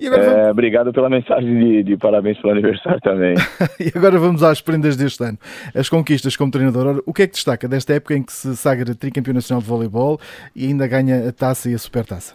[0.00, 3.34] É, obrigado pela mensagem de, de, parabéns pelo aniversário também.
[3.80, 5.38] e agora vamos às prendas deste ano.
[5.74, 7.02] As conquistas como treinador.
[7.06, 10.18] O que é que destaca desta época em que se sagra tricampeão nacional de voleibol
[10.54, 12.34] e ainda ganha a taça e a supertaça?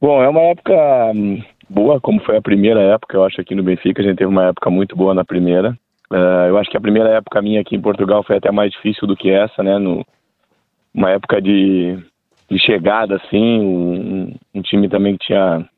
[0.00, 0.74] Bom, é uma época
[1.14, 4.00] hum, boa, como foi a primeira época, eu acho, aqui no Benfica.
[4.00, 5.76] A gente teve uma época muito boa na primeira.
[6.10, 9.06] Uh, eu acho que a primeira época minha aqui em Portugal foi até mais difícil
[9.06, 9.78] do que essa, né?
[9.78, 10.04] No,
[10.94, 11.98] uma época de
[12.48, 15.68] de chegada, assim, um, um, time também que tinha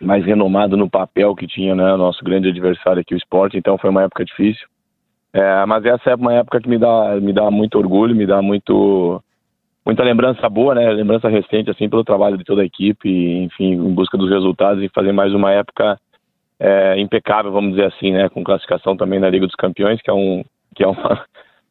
[0.00, 3.90] mais renomado no papel que tinha, né, nosso grande adversário aqui, o esporte, então foi
[3.90, 4.66] uma época difícil.
[5.32, 8.40] É, mas essa é uma época que me dá, me dá muito orgulho, me dá
[8.42, 9.22] muito,
[9.84, 13.94] muita lembrança boa, né, lembrança recente, assim, pelo trabalho de toda a equipe, enfim, em
[13.94, 15.98] busca dos resultados e fazer mais uma época
[16.60, 20.14] é, impecável, vamos dizer assim, né, com classificação também na Liga dos Campeões, que é
[20.14, 21.24] um, que é uma,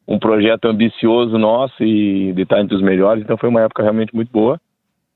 [0.06, 4.14] um projeto ambicioso nosso e de estar entre os melhores, então foi uma época realmente
[4.14, 4.60] muito boa.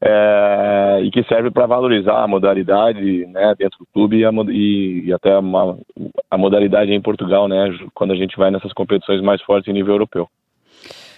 [0.00, 5.06] É, e que serve para valorizar a modalidade né, dentro do clube e, a, e,
[5.06, 5.76] e até uma,
[6.30, 9.94] a modalidade em Portugal, né, quando a gente vai nessas competições mais fortes em nível
[9.94, 10.28] europeu.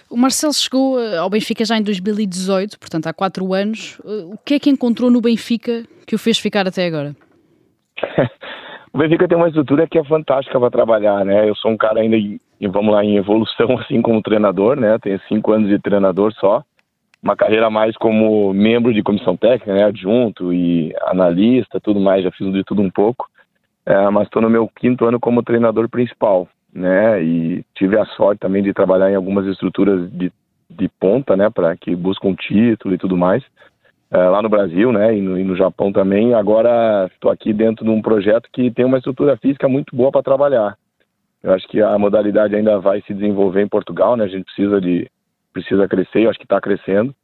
[0.09, 4.01] O Marcelo chegou eh, ao Benfica já em 2018, portanto há quatro anos.
[4.03, 7.15] Eh, o que é que encontrou no Benfica que o fez ficar até agora?
[8.93, 11.47] o Benfica tem uma estrutura que é fantástica para trabalhar, né?
[11.47, 14.97] Eu sou um cara ainda e vamos lá, em evolução assim como treinador, né?
[14.99, 16.63] Tenho cinco anos de treinador só,
[17.23, 19.85] uma carreira mais como membro de comissão técnica, né?
[19.85, 23.29] Adjunto e analista, tudo mais, já fiz de tudo um pouco,
[23.85, 27.23] é, mas estou no meu quinto ano como treinador principal, né?
[27.23, 30.31] E tive a sorte também de trabalhar em algumas estruturas de,
[30.69, 31.49] de ponta, né?
[31.49, 33.43] Para que buscam título e tudo mais.
[34.11, 36.33] É, lá no Brasil, né, e no, e no Japão também.
[36.33, 40.21] Agora estou aqui dentro de um projeto que tem uma estrutura física muito boa para
[40.21, 40.77] trabalhar.
[41.41, 44.25] Eu acho que a modalidade ainda vai se desenvolver em Portugal, né?
[44.25, 45.09] A gente precisa de
[45.53, 47.15] precisa crescer, eu acho que está crescendo.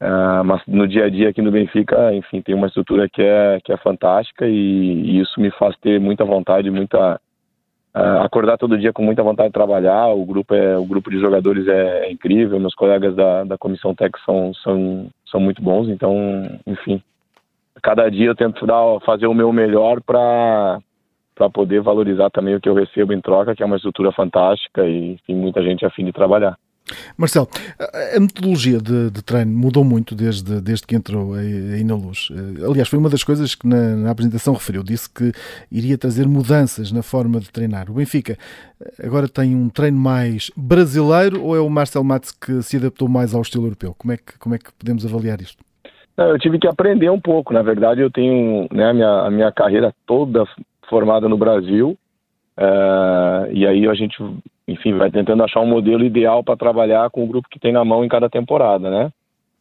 [0.00, 3.58] Uh, mas no dia a dia aqui no Benfica, enfim, tem uma estrutura que é
[3.62, 7.20] que é fantástica e, e isso me faz ter muita vontade, muita
[7.94, 10.08] uh, acordar todo dia com muita vontade de trabalhar.
[10.08, 13.94] O grupo é o grupo de jogadores é, é incrível, meus colegas da, da comissão
[13.94, 16.14] técnica são, são são muito bons, então,
[16.66, 17.00] enfim,
[17.82, 20.80] cada dia eu tento dar, fazer o meu melhor para
[21.34, 24.84] para poder valorizar também o que eu recebo em troca, que é uma estrutura fantástica
[24.84, 26.58] e enfim, muita gente a fim de trabalhar.
[27.20, 27.46] Marcelo,
[28.16, 32.28] a metodologia de, de, treino mudou muito desde, desde que entrou aí, na luz.
[32.30, 34.82] Eh, aliás, foi uma das coisas que na, na, apresentação referiu.
[34.82, 35.30] Disse que
[35.70, 37.90] iria trazer mudanças na forma de treinar.
[37.90, 38.38] O Benfica
[38.80, 43.06] eh, agora tem um treino mais brasileiro ou é o Marcel Matos que se adaptou
[43.06, 43.94] mais ao estilo europeu?
[43.98, 45.62] Como é que, como é que podemos avaliar isto?
[46.16, 47.52] Eu tive que aprender um pouco.
[47.52, 50.46] Na verdade, eu tenho né, a, minha, a minha carreira toda
[50.88, 51.98] formada no Brasil.
[52.60, 54.22] Uh, e aí a gente,
[54.68, 57.82] enfim, vai tentando achar um modelo ideal para trabalhar com o grupo que tem na
[57.84, 59.10] mão em cada temporada, né?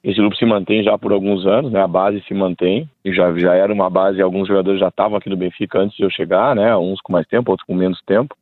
[0.04, 1.82] Esse grupo se mantém já por alguns anos, né?
[1.82, 5.30] A base se mantém, e já, já era uma base, alguns jogadores já estavam aqui
[5.30, 6.76] no Benfica antes de eu chegar, né?
[6.76, 8.36] Uns com mais tempo, outros com menos tempo.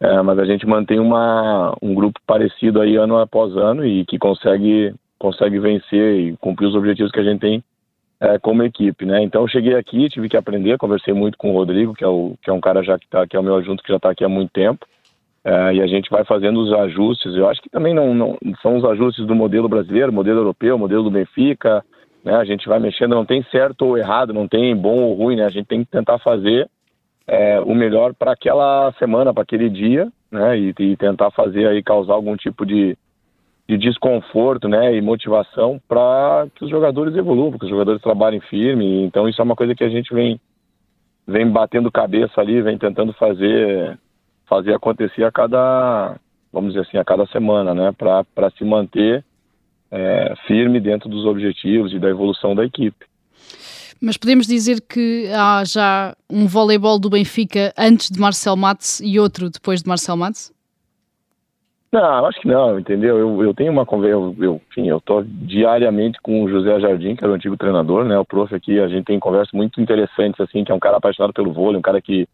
[0.00, 4.18] É, mas a gente mantém uma, um grupo parecido aí ano após ano e que
[4.18, 7.64] consegue consegue vencer e cumprir os objetivos que a gente tem
[8.24, 9.22] é, como equipe, né?
[9.22, 12.34] Então eu cheguei aqui, tive que aprender, conversei muito com o Rodrigo, que é, o,
[12.42, 14.10] que é um cara já que tá, que é o meu adjunto que já está
[14.10, 14.86] aqui há muito tempo,
[15.44, 17.34] é, e a gente vai fazendo os ajustes.
[17.34, 21.02] Eu acho que também não, não são os ajustes do modelo brasileiro, modelo europeu, modelo
[21.02, 21.84] do Benfica,
[22.24, 22.34] né?
[22.36, 25.44] A gente vai mexendo, não tem certo ou errado, não tem bom ou ruim, né?
[25.44, 26.66] A gente tem que tentar fazer
[27.26, 30.58] é, o melhor para aquela semana, para aquele dia, né?
[30.58, 32.96] E, e tentar fazer aí causar algum tipo de
[33.68, 39.04] de desconforto né, e motivação para que os jogadores evoluam, que os jogadores trabalhem firme.
[39.04, 40.38] Então isso é uma coisa que a gente vem,
[41.26, 43.98] vem batendo cabeça ali, vem tentando fazer,
[44.46, 46.16] fazer acontecer a cada,
[46.52, 49.24] vamos dizer assim, a cada semana, né, para se manter
[49.90, 53.06] é, firme dentro dos objetivos e da evolução da equipe.
[54.00, 59.18] Mas podemos dizer que há já um voleibol do Benfica antes de Marcel Matos e
[59.18, 60.53] outro depois de Marcel Matos?
[61.94, 63.16] Não, acho que não, entendeu?
[63.16, 67.14] Eu, eu tenho uma conversa, eu, eu, enfim, eu tô diariamente com o José Jardim,
[67.14, 68.18] que era o antigo treinador, né?
[68.18, 71.32] O prof aqui, a gente tem conversas muito interessantes, assim, que é um cara apaixonado
[71.32, 72.26] pelo vôlei, um cara que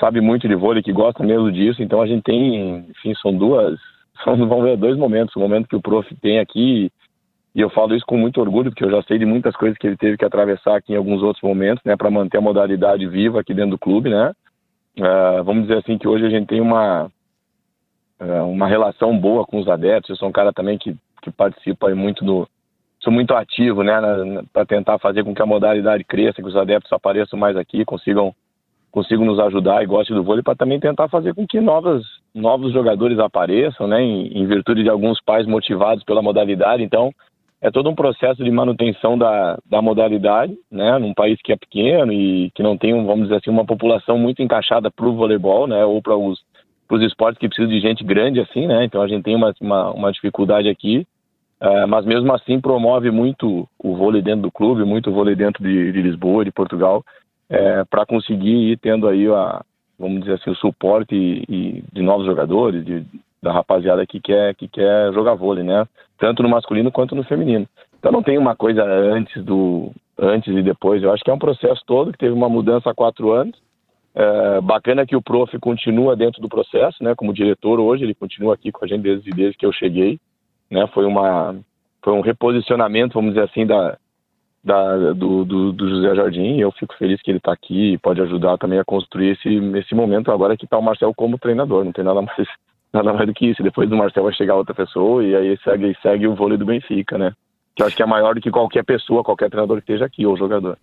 [0.00, 3.78] sabe muito de vôlei, que gosta mesmo disso, então a gente tem, enfim, são duas,
[4.24, 6.90] são, vamos ver, dois momentos, o momento que o prof tem aqui,
[7.54, 9.86] e eu falo isso com muito orgulho, porque eu já sei de muitas coisas que
[9.86, 13.38] ele teve que atravessar aqui em alguns outros momentos, né, para manter a modalidade viva
[13.38, 14.32] aqui dentro do clube, né?
[14.98, 17.08] Uh, vamos dizer assim que hoje a gente tem uma
[18.20, 20.10] é, uma relação boa com os adeptos.
[20.10, 22.46] Eu sou um cara também que, que participa muito do.
[23.02, 23.94] Sou muito ativo, né,
[24.52, 28.34] para tentar fazer com que a modalidade cresça, que os adeptos apareçam mais aqui, consigam,
[28.90, 32.02] consigam nos ajudar e gostem do vôlei, para também tentar fazer com que novas,
[32.34, 36.82] novos jogadores apareçam, né, em, em virtude de alguns pais motivados pela modalidade.
[36.82, 37.10] Então,
[37.62, 42.12] é todo um processo de manutenção da, da modalidade, né, num país que é pequeno
[42.12, 45.86] e que não tem, vamos dizer assim, uma população muito encaixada para o voleibol, né,
[45.86, 46.38] ou para os
[46.90, 48.84] para os esportes que precisam de gente grande assim, né?
[48.84, 51.06] Então a gente tem uma, uma, uma dificuldade aqui,
[51.62, 55.62] uh, mas mesmo assim promove muito o vôlei dentro do clube, muito o vôlei dentro
[55.62, 57.04] de, de Lisboa, de Portugal,
[57.48, 59.62] é, para conseguir ir tendo aí a,
[59.96, 63.04] vamos dizer assim, o suporte e, e de novos jogadores, de,
[63.40, 65.86] da rapaziada que quer, que quer jogar vôlei, né?
[66.18, 67.68] Tanto no masculino quanto no feminino.
[68.00, 71.04] Então não tem uma coisa antes do antes e depois.
[71.04, 73.56] Eu acho que é um processo todo que teve uma mudança há quatro anos
[74.14, 77.14] é, bacana que o prof continua dentro do processo, né?
[77.14, 80.18] Como diretor hoje, ele continua aqui com a gente desde, desde que eu cheguei,
[80.70, 80.86] né?
[80.88, 81.56] Foi uma
[82.02, 83.96] foi um reposicionamento, vamos dizer assim, da,
[84.64, 86.58] da do, do, do José Jardim.
[86.58, 89.94] Eu fico feliz que ele está aqui e pode ajudar também a construir esse esse
[89.94, 90.32] momento.
[90.32, 92.48] Agora que está o Marcel como treinador, não tem nada mais
[92.92, 93.62] nada mais do que isso.
[93.62, 97.16] Depois do Marcel vai chegar outra pessoa e aí segue segue o vôlei do Benfica,
[97.16, 97.32] né?
[97.76, 100.26] Que eu acho que é maior do que qualquer pessoa, qualquer treinador que esteja aqui
[100.26, 100.76] ou jogador.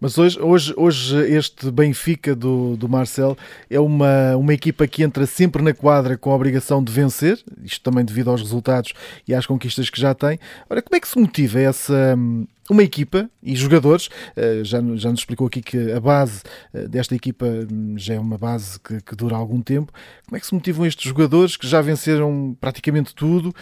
[0.00, 3.36] Mas hoje, hoje, hoje este Benfica do, do Marcel
[3.70, 7.82] é uma, uma equipa que entra sempre na quadra com a obrigação de vencer, isto
[7.82, 8.92] também devido aos resultados
[9.26, 10.38] e às conquistas que já tem.
[10.68, 12.16] Ora, como é que se motiva essa
[12.70, 16.42] uma equipa e jogadores, eh, já, já nos explicou aqui que a base
[16.74, 19.92] eh, desta equipa hum, já é uma base que, que dura algum tempo.
[20.26, 23.52] Como é que se motivam estes jogadores que já venceram praticamente tudo?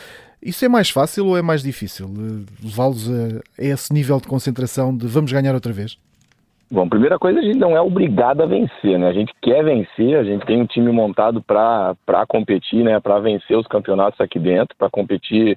[0.42, 4.26] Isso é mais fácil ou é mais difícil eh, levá-los a, a esse nível de
[4.26, 5.98] concentração de vamos ganhar outra vez?
[6.68, 9.08] Bom, primeira coisa, a gente não é obrigado a vencer, né?
[9.08, 11.94] A gente quer vencer, a gente tem um time montado para
[12.26, 12.98] competir, né?
[12.98, 15.56] Para vencer os campeonatos aqui dentro, para competir,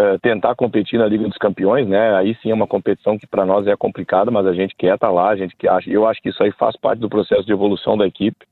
[0.00, 2.16] é, tentar competir na Liga dos Campeões, né?
[2.16, 5.08] Aí sim é uma competição que para nós é complicada, mas a gente quer estar
[5.08, 7.52] tá lá, a gente quer, eu acho que isso aí faz parte do processo de
[7.52, 8.46] evolução da equipe.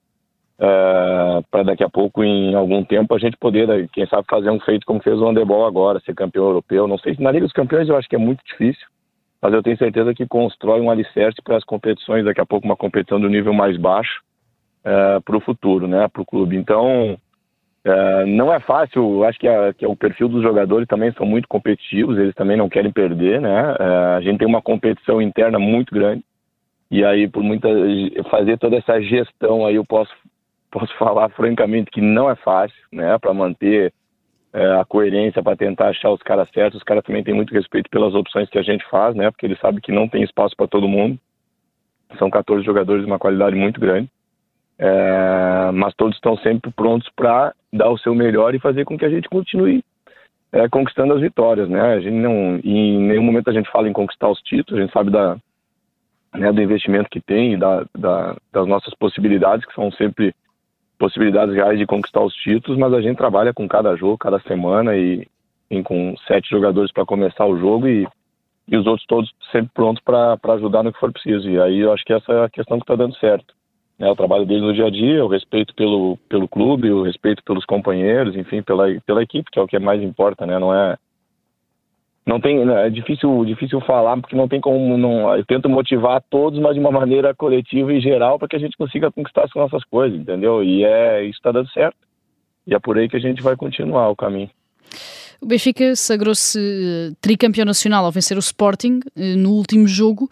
[0.60, 4.60] É, para daqui a pouco, em algum tempo, a gente poder, quem sabe, fazer um
[4.60, 6.86] feito como fez o Andebol agora, ser campeão europeu.
[6.86, 8.86] Não sei se na Liga dos Campeões eu acho que é muito difícil,
[9.40, 12.76] mas eu tenho certeza que constrói um alicerce para as competições, daqui a pouco uma
[12.76, 14.20] competição do nível mais baixo
[14.84, 16.56] é, para o futuro, né, para o clube.
[16.56, 17.16] Então,
[17.88, 21.48] é, não é fácil, acho que, a, que, o perfil dos jogadores também são muito
[21.48, 23.84] competitivos, eles também não querem perder, né, é,
[24.16, 26.22] a gente tem uma competição interna muito grande,
[26.90, 27.68] E aí, por muita
[28.30, 30.12] fazer toda essa gestão aí, eu posso
[30.70, 33.92] posso falar francamente que não é fácil, né, para manter
[34.52, 36.78] é, a coerência, para tentar achar os caras certos.
[36.78, 39.58] Os caras também têm muito respeito pelas opções que a gente faz, né, porque eles
[39.60, 41.18] sabem que não tem espaço para todo mundo.
[42.18, 44.10] São 14 jogadores de uma qualidade muito grande.
[44.78, 49.04] É, mas todos estão sempre prontos para dar o seu melhor e fazer com que
[49.04, 49.82] a gente continue
[50.52, 51.80] é, conquistando as vitórias, né?
[51.80, 54.92] A gente não, em nenhum momento a gente fala em conquistar os títulos, a gente
[54.92, 55.36] sabe da,
[56.34, 60.34] né, do investimento que tem e da, da, das nossas possibilidades, que são sempre
[60.98, 64.96] possibilidades reais de conquistar os títulos, mas a gente trabalha com cada jogo, cada semana
[64.96, 65.26] e,
[65.70, 68.06] e com sete jogadores para começar o jogo e,
[68.66, 71.48] e os outros todos sempre prontos para ajudar no que for preciso.
[71.48, 73.57] E aí eu acho que essa é a questão que está dando certo
[73.98, 77.42] né, o trabalho deles no dia a dia, o respeito pelo, pelo clube, o respeito
[77.42, 80.58] pelos companheiros, enfim, pela, pela equipe, que é o que mais importa, né?
[80.58, 80.96] Não é
[82.24, 86.22] não tem né, é difícil difícil falar porque não tem como não eu tento motivar
[86.28, 89.50] todos mas de uma maneira coletiva e geral para que a gente consiga conquistar as
[89.56, 91.96] nossas coisas entendeu e é isso está dando certo
[92.66, 94.50] e é por aí que a gente vai continuar o caminho
[95.40, 100.28] o Benfica sagrou-se tricampeão nacional ao vencer o Sporting eh, no último jogo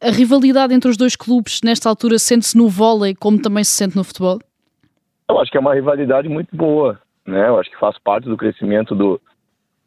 [0.00, 3.96] a rivalidade entre os dois clubes nesta altura sente-se no vôlei como também se sente
[3.96, 4.38] no futebol?
[5.28, 7.48] Eu acho que é uma rivalidade muito boa, né?
[7.48, 9.20] Eu acho que faz parte do crescimento do,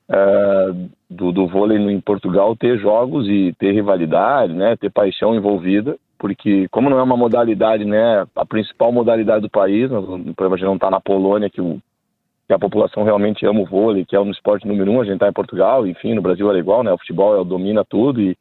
[0.09, 4.75] uh, do, do vôlei em Portugal ter jogos e ter rivalidade, né?
[4.75, 8.25] Ter paixão envolvida, porque como não é uma modalidade, né?
[8.35, 11.81] A principal modalidade do país, por exemplo, a gente não está na Polônia que o
[12.51, 15.13] que a população realmente ama o vôlei, que é o esporte número um, a gente
[15.13, 16.91] está em Portugal, enfim, no Brasil é igual, né?
[16.91, 18.37] O futebol é, domina tudo e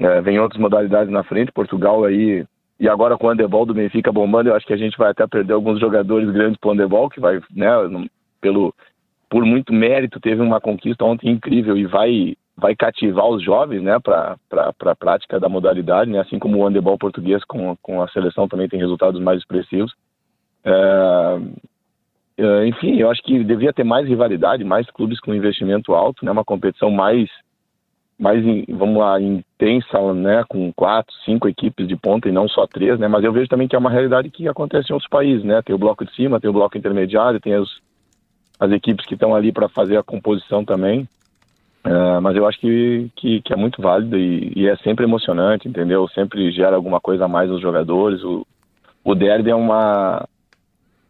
[0.00, 2.44] é, vem outras modalidades na frente, Portugal aí.
[2.78, 5.26] E agora com o handebol do Benfica bombando, eu acho que a gente vai até
[5.26, 7.70] perder alguns jogadores grandes pro handebol, que vai, né,
[8.40, 8.74] pelo,
[9.30, 13.98] por muito mérito, teve uma conquista ontem incrível e vai, vai cativar os jovens, né,
[13.98, 18.46] para a prática da modalidade, né, assim como o handebol português com, com a seleção
[18.46, 19.94] também tem resultados mais expressivos.
[20.62, 21.38] É,
[22.36, 26.30] é enfim, eu acho que devia ter mais rivalidade, mais clubes com investimento alto, né,
[26.30, 27.30] uma competição mais
[28.18, 32.98] mais, vamos lá, intensa, né, com quatro, cinco equipes de ponta e não só três,
[32.98, 35.60] né, mas eu vejo também que é uma realidade que acontece em outros países, né,
[35.62, 37.68] tem o bloco de cima, tem o bloco intermediário, tem as,
[38.58, 41.06] as equipes que estão ali para fazer a composição também,
[41.84, 45.68] uh, mas eu acho que, que, que é muito válido e, e, é sempre emocionante,
[45.68, 48.46] entendeu, sempre gera alguma coisa a mais nos jogadores, o,
[49.04, 50.26] o derby é uma,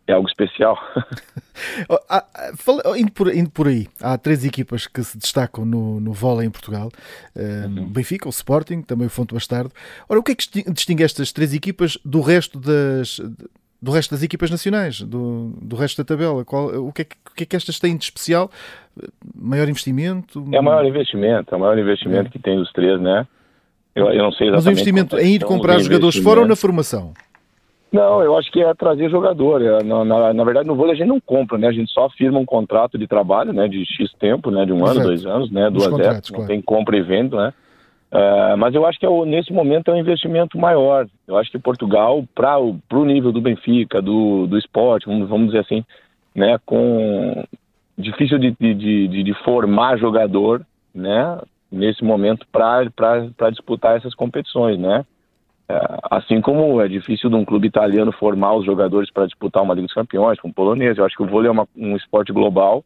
[0.07, 0.79] é algo especial.
[2.97, 6.51] indo, por, indo por aí, há três equipas que se destacam no, no vôlei em
[6.51, 6.91] Portugal:
[7.35, 7.85] uhum.
[7.85, 9.71] o Benfica, o Sporting, também o Fonte Bastardo.
[10.09, 13.21] Ora, o que é que distingue estas três equipas do resto das,
[13.81, 16.45] do resto das equipas nacionais, do, do resto da tabela?
[16.45, 18.51] Qual, o, que é que, que é que estas têm de especial?
[19.35, 20.45] Maior investimento?
[20.53, 22.31] É o maior investimento, é o maior investimento é.
[22.31, 23.27] que tem os três, né?
[23.97, 24.57] Eu, eu não sei exatamente.
[24.57, 27.15] Mas o investimento em ir comprar jogadores fora ou na formação?
[27.93, 29.63] Não, eu acho que é trazer jogador.
[29.63, 31.69] É, na, na, na, verdade, no vôlei a gente não compra, né?
[31.69, 33.69] A gente só firma um contrato de trabalho, né?
[33.69, 34.65] De X tempo, né?
[34.65, 35.71] De um ano, dois anos, né?
[35.71, 36.49] Duas épocas, não claro.
[36.49, 37.55] tem compra e venda, né?
[38.13, 41.07] Uh, mas eu acho que é o, nesse momento é um investimento maior.
[41.27, 45.61] Eu acho que Portugal, para o nível do Benfica, do, do esporte, vamos, vamos dizer
[45.61, 45.85] assim,
[46.35, 46.59] né?
[46.65, 47.45] Com
[47.97, 48.75] difícil de, de,
[49.09, 51.41] de, de formar jogador, né?
[51.71, 55.05] Nesse momento para disputar essas competições, né?
[55.69, 59.75] É, assim como é difícil de um clube italiano formar os jogadores para disputar uma
[59.75, 60.97] Liga dos Campeões, com o polonês.
[60.97, 62.85] Eu acho que o vôlei é uma, um esporte global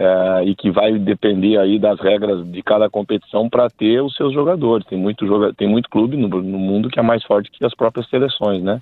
[0.00, 4.32] é, e que vai depender aí das regras de cada competição para ter os seus
[4.32, 4.86] jogadores.
[4.86, 7.74] Tem muito, joga tem muito clube no, no, mundo que é mais forte que as
[7.74, 8.80] próprias seleções, né?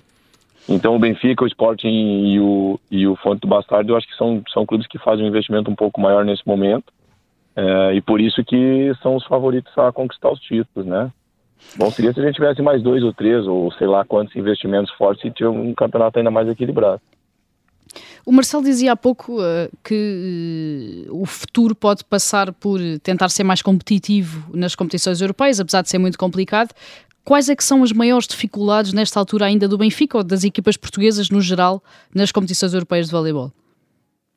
[0.67, 4.15] Então o Benfica, o Sporting e o, e o Fonte do Bastardo, eu acho que
[4.15, 6.91] são, são clubes que fazem um investimento um pouco maior nesse momento.
[7.55, 11.11] É, e por isso que são os favoritos a conquistar os títulos, né?
[11.75, 14.91] Bom seria se a gente tivesse mais dois ou três, ou sei lá quantos investimentos
[14.93, 17.01] fortes e tiver um campeonato ainda mais equilibrado.
[18.25, 23.43] O Marcelo dizia há pouco uh, que uh, o futuro pode passar por tentar ser
[23.43, 26.73] mais competitivo nas competições europeias, apesar de ser muito complicado.
[27.23, 30.77] Quais é que são as maiores dificuldades nesta altura ainda do Benfica ou das equipas
[30.77, 33.51] portuguesas no geral nas competições europeias de voleibol?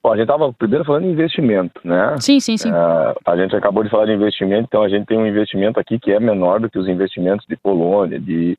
[0.03, 2.17] Bom, a gente estava primeiro falando em investimento, né?
[2.19, 2.71] Sim, sim, sim.
[2.71, 5.97] Uh, a gente acabou de falar de investimento, então a gente tem um investimento aqui
[5.97, 8.59] que é menor do que os investimentos de Polônia, de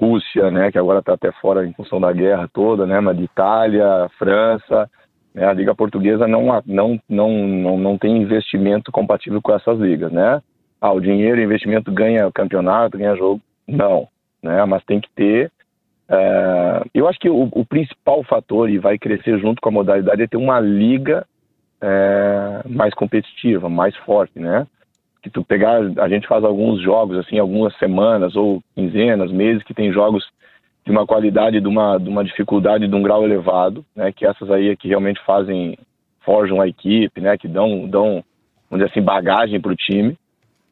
[0.00, 0.72] Rússia, né?
[0.72, 3.00] Que agora está até fora em função da guerra toda, né?
[3.00, 4.88] Mas de Itália, França,
[5.34, 5.44] né?
[5.46, 10.40] a liga portuguesa não, não, não, não, não tem investimento compatível com essas ligas, né?
[10.80, 14.08] Ah, o dinheiro, o investimento ganha campeonato, ganha jogo, não,
[14.42, 14.64] né?
[14.64, 15.50] Mas tem que ter
[16.08, 20.22] é, eu acho que o, o, principal fator, e vai crescer junto com a modalidade,
[20.22, 21.26] é ter uma liga
[21.80, 24.66] é, mais competitiva, mais forte, né?
[25.22, 29.74] se tu pegar, a gente faz alguns jogos, assim, algumas semanas ou quinzenas, meses, que
[29.74, 30.24] tem jogos
[30.84, 34.12] de uma qualidade, de uma, de uma dificuldade, de um grau elevado, né?
[34.12, 35.76] Que essas aí é que realmente fazem,
[36.20, 37.36] forjam a equipe, né?
[37.36, 38.24] Que dão, dão
[38.70, 40.16] vamos dizer assim, bagagem para o time.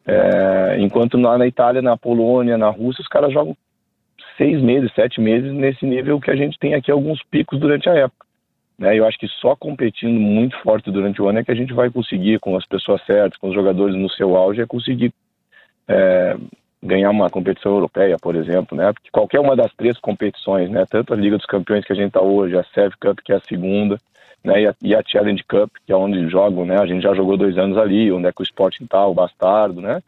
[0.07, 3.57] É, enquanto lá na Itália, na Polônia, na Rússia, os caras jogam
[4.37, 7.95] seis meses, sete meses nesse nível que a gente tem aqui alguns picos durante a
[7.95, 8.26] época.
[8.78, 8.99] Né?
[8.99, 11.91] Eu acho que só competindo muito forte durante o ano é que a gente vai
[11.91, 15.12] conseguir, com as pessoas certas, com os jogadores no seu auge, é conseguir
[15.89, 16.37] é,
[16.82, 18.93] ganhar uma competição europeia, por exemplo, né?
[18.93, 20.84] Porque qualquer uma das três competições, né?
[20.89, 23.37] Tanto a Liga dos Campeões que a gente está hoje, a Sev Cup que é
[23.37, 23.99] a segunda,
[24.45, 24.62] né?
[24.62, 26.78] E a, e a, Challenge Cup que é onde jogam, né?
[26.78, 29.80] A gente já jogou dois anos ali, onde é que o Sporting tá, o Bastardo,
[29.80, 30.03] né?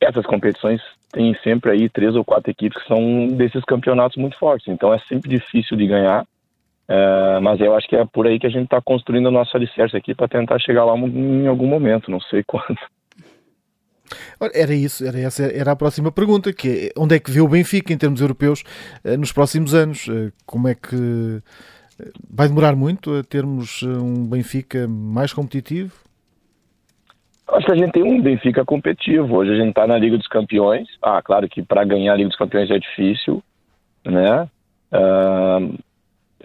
[0.00, 0.82] Essas competições
[1.16, 4.98] têm sempre aí três ou quatro equipes que são desses campeonatos muito fortes, então é
[5.08, 6.26] sempre difícil de ganhar.
[6.88, 9.56] É, mas eu acho que é por aí que a gente está construindo o nosso
[9.56, 12.78] alicerce aqui para tentar chegar lá em algum momento, não sei quando.
[14.54, 17.48] Era isso, era essa era a próxima pergunta, que é, onde é que vê o
[17.48, 18.62] Benfica em termos europeus
[19.02, 20.06] eh, nos próximos anos?
[20.08, 21.42] Eh, como é que
[21.98, 26.05] eh, vai demorar muito a termos um Benfica mais competitivo?
[27.48, 29.36] Acho que a gente tem um Benfica competitivo.
[29.36, 30.88] Hoje a gente está na Liga dos Campeões.
[31.00, 33.42] Ah, claro que para ganhar a Liga dos Campeões é difícil,
[34.04, 34.48] né?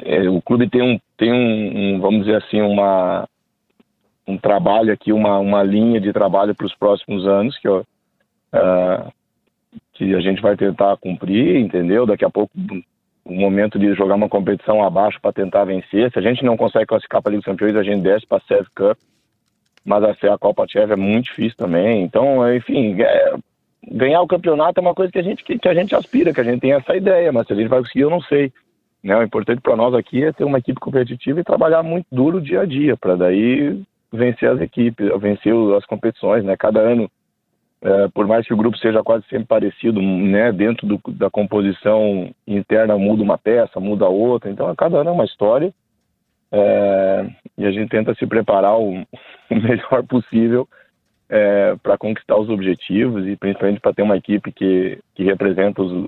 [0.04, 3.28] É, o clube tem um, tem um, um, vamos dizer assim, uma,
[4.28, 7.68] um trabalho aqui, uma, uma linha de trabalho para os próximos anos que,
[9.94, 12.06] que a gente vai tentar cumprir, entendeu?
[12.06, 12.52] Daqui a pouco
[13.24, 16.12] o momento de jogar uma competição abaixo para tentar vencer.
[16.12, 18.38] Se a gente não consegue classificar para a Liga dos Campeões, a gente desce para
[18.38, 18.98] a Sev Cup,
[19.86, 22.04] mas a, a Copa Tchev é muito difícil também.
[22.04, 23.36] Então, enfim, é,
[23.92, 26.44] ganhar o campeonato é uma coisa que a gente que, a gente aspira, que a
[26.44, 28.52] gente tem essa ideia, mas se a gente vai conseguir, eu não sei.
[29.04, 29.18] Né?
[29.18, 32.62] O importante para nós aqui é ter uma equipe competitiva e trabalhar muito duro dia
[32.62, 33.82] a dia, para daí
[34.14, 36.56] vencer as equipes, vencer as competições, né?
[36.58, 37.10] Cada ano,
[37.82, 40.52] é, por mais que o grupo seja quase sempre parecido, né?
[40.52, 45.26] Dentro do, da composição interna muda uma peça, muda outra, então cada ano é uma
[45.26, 45.74] história
[46.52, 48.92] é, e a gente tenta se preparar o,
[49.50, 50.68] o melhor possível
[51.30, 56.08] é, para conquistar os objetivos e principalmente para ter uma equipe que, que representa os,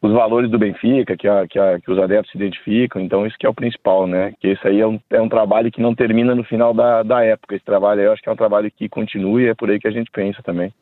[0.00, 3.36] os valores do Benfica, que, a, que, a, que, os adeptos se identificam, então isso
[3.38, 4.32] que é o principal, né?
[4.40, 7.24] Que esse aí é um, é um trabalho que não termina no final da, da
[7.24, 7.56] época.
[7.56, 9.80] Esse trabalho aí eu acho que é um trabalho que continua e é por aí
[9.80, 10.72] que a gente pensa também.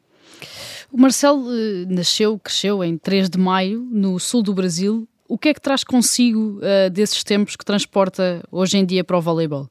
[0.92, 5.06] O Marcelo eh, nasceu, cresceu em 3 de maio, no sul do Brasil.
[5.28, 9.18] O que é que traz consigo uh, desses tempos que transporta hoje em dia para
[9.18, 9.66] o voleibol?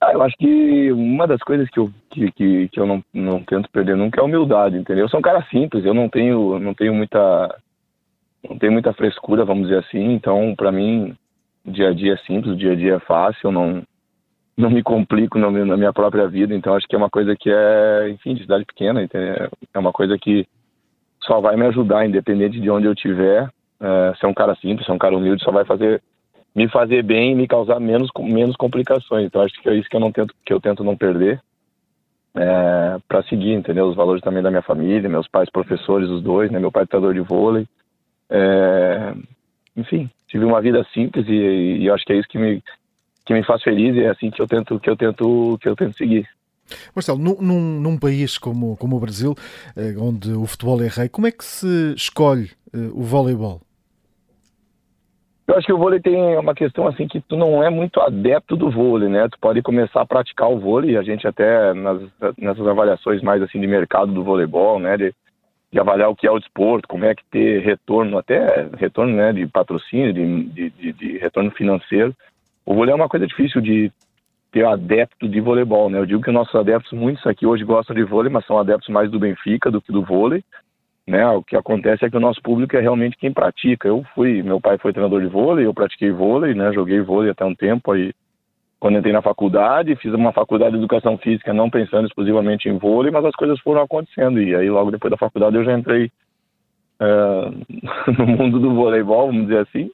[0.00, 3.42] Ah, eu acho que uma das coisas que eu, que, que, que eu não, não
[3.42, 5.06] tento perder nunca é a humildade, entendeu?
[5.06, 7.58] Eu sou um cara simples, eu não tenho, não tenho muita
[8.48, 10.12] não tem muita frescura, vamos dizer assim.
[10.12, 11.16] Então, para mim,
[11.64, 13.82] o dia a dia é simples, o dia a dia é fácil, não
[14.56, 16.54] não me complico na minha própria vida.
[16.54, 19.02] Então, acho que é uma coisa que é, enfim, de cidade pequena.
[19.02, 20.46] É uma coisa que
[21.24, 23.50] só vai me ajudar, independente de onde eu estiver.
[23.80, 26.02] É, ser um cara simples, ser um cara humilde, só vai fazer
[26.54, 29.26] me fazer bem e me causar menos menos complicações.
[29.26, 31.40] Então, acho que é isso que eu não tento que eu tento não perder.
[32.36, 33.86] É, para seguir, entendeu?
[33.86, 36.58] Os valores também da minha família, meus pais professores, os dois, né?
[36.58, 37.64] Meu pai é treinador de vôlei,
[38.28, 39.14] é,
[39.76, 42.60] enfim, tive uma vida simples e, e acho que é isso que me,
[43.24, 45.76] que me faz feliz e é assim que eu tento que eu tento que eu
[45.76, 46.28] tento seguir.
[46.94, 49.34] Marcelo, num, num país como, como o Brasil,
[49.76, 53.60] eh, onde o futebol é rei, como é que se escolhe o voleibol?
[55.46, 58.56] Eu acho que o vôlei tem uma questão assim que tu não é muito adepto
[58.56, 59.28] do vôlei, né?
[59.28, 62.00] Tu pode começar a praticar o vôlei, a gente até nas,
[62.38, 64.96] nessas avaliações mais assim de mercado do voleibol, né?
[64.96, 65.14] De,
[65.70, 69.32] de avaliar o que é o desporto, como é que ter retorno, até retorno né,
[69.32, 72.14] de patrocínio, de, de, de retorno financeiro.
[72.64, 73.92] O vôlei é uma coisa difícil de
[74.50, 75.98] ter adepto de voleibol, né?
[75.98, 79.10] Eu digo que nossos adeptos, muitos aqui hoje gostam de vôlei, mas são adeptos mais
[79.10, 80.42] do Benfica do que do vôlei,
[81.06, 81.26] né?
[81.28, 83.88] O que acontece é que o nosso público é realmente quem pratica.
[83.88, 86.72] Eu fui, meu pai foi treinador de vôlei, eu pratiquei vôlei, né?
[86.72, 88.12] Joguei vôlei até um tempo aí
[88.84, 93.10] quando entrei na faculdade, fiz uma faculdade de educação física não pensando exclusivamente em vôlei,
[93.10, 94.42] mas as coisas foram acontecendo.
[94.42, 96.12] E aí, logo depois da faculdade, eu já entrei
[97.00, 99.90] uh, no mundo do voleibol, vamos dizer assim,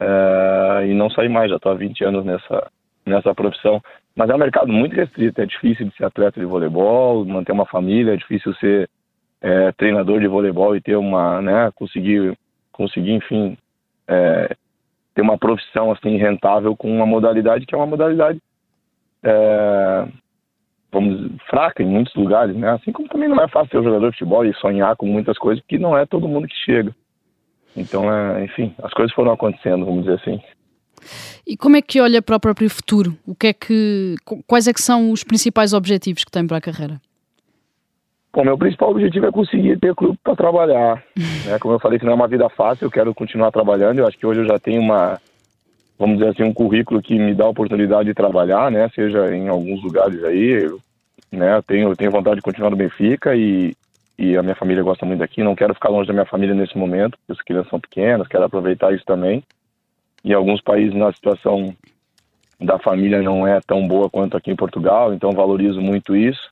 [0.00, 1.48] uh, e não saí mais.
[1.48, 2.68] Já estou há 20 anos nessa,
[3.06, 3.80] nessa profissão.
[4.16, 7.66] Mas é um mercado muito restrito, é difícil de ser atleta de voleibol, manter uma
[7.66, 8.90] família, é difícil ser
[9.40, 12.36] é, treinador de voleibol e ter uma, né, conseguir,
[12.72, 13.56] conseguir enfim,
[14.06, 14.56] é,
[15.14, 18.40] ter uma profissão assim rentável com uma modalidade que é uma modalidade
[19.22, 20.08] é,
[20.92, 22.70] vamos fraca em muitos lugares, né?
[22.70, 25.38] Assim como também não é fácil ser um jogador de futebol e sonhar com muitas
[25.38, 26.94] coisas, porque não é todo mundo que chega.
[27.76, 30.40] Então, é, enfim, as coisas foram acontecendo, vamos dizer assim.
[31.46, 33.16] E como é que olha para o próprio futuro?
[33.26, 34.16] O que é que,
[34.46, 37.00] quais é que são os principais objetivos que tem para a carreira?
[38.32, 41.02] Bom, meu principal objetivo é conseguir ter clube para trabalhar.
[41.46, 41.58] Né?
[41.58, 43.98] Como eu falei que não é uma vida fácil, eu quero continuar trabalhando.
[43.98, 45.18] Eu acho que hoje eu já tenho uma,
[45.98, 48.88] vamos dizer assim, um currículo que me dá a oportunidade de trabalhar, né?
[48.94, 50.78] Seja em alguns lugares aí, eu,
[51.32, 51.56] né?
[51.56, 53.74] Eu tenho, eu tenho vontade de continuar no Benfica e,
[54.18, 55.42] e a minha família gosta muito daqui.
[55.42, 58.44] Não quero ficar longe da minha família nesse momento, porque as crianças são pequenas, quero
[58.44, 59.42] aproveitar isso também.
[60.24, 61.74] Em alguns países, na situação
[62.60, 66.50] da família não é tão boa quanto aqui em Portugal, então valorizo muito isso.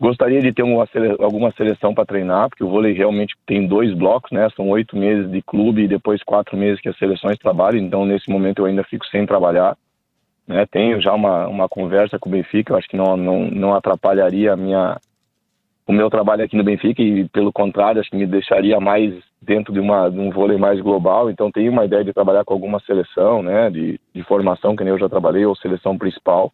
[0.00, 0.86] Gostaria de ter uma,
[1.18, 4.48] alguma seleção para treinar, porque o vôlei realmente tem dois blocos, né?
[4.54, 8.30] São oito meses de clube e depois quatro meses que as seleções trabalham, então nesse
[8.30, 9.76] momento eu ainda fico sem trabalhar.
[10.46, 10.64] Né?
[10.70, 14.52] Tenho já uma, uma conversa com o Benfica, eu acho que não, não, não atrapalharia
[14.52, 14.98] a minha,
[15.84, 19.72] o meu trabalho aqui no Benfica e, pelo contrário, acho que me deixaria mais dentro
[19.72, 21.28] de, uma, de um vôlei mais global.
[21.28, 24.92] Então, tenho uma ideia de trabalhar com alguma seleção, né, de, de formação, que nem
[24.92, 26.52] eu já trabalhei, ou seleção principal.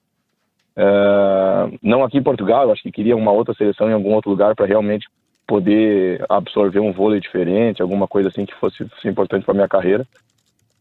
[0.76, 4.54] Uh, não aqui em Portugal, acho que queria uma outra seleção em algum outro lugar
[4.54, 5.06] para realmente
[5.46, 10.06] poder absorver um vôlei diferente, alguma coisa assim que fosse, fosse importante para minha carreira.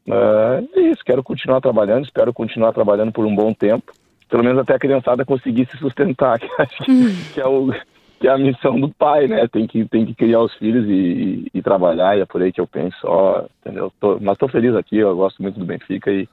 [0.08, 3.94] Uh, é isso, quero continuar trabalhando, espero continuar trabalhando por um bom tempo,
[4.30, 7.72] pelo menos até a criançada conseguir se sustentar, que acho que, que é o
[8.20, 9.50] que é a missão do pai, né?
[9.50, 12.54] Tem que, tem que criar os filhos e, e, e trabalhar, e é por aí
[12.54, 13.92] que eu penso, ó, entendeu?
[14.00, 16.26] Tô, mas estou feliz aqui, eu gosto muito do Benfica e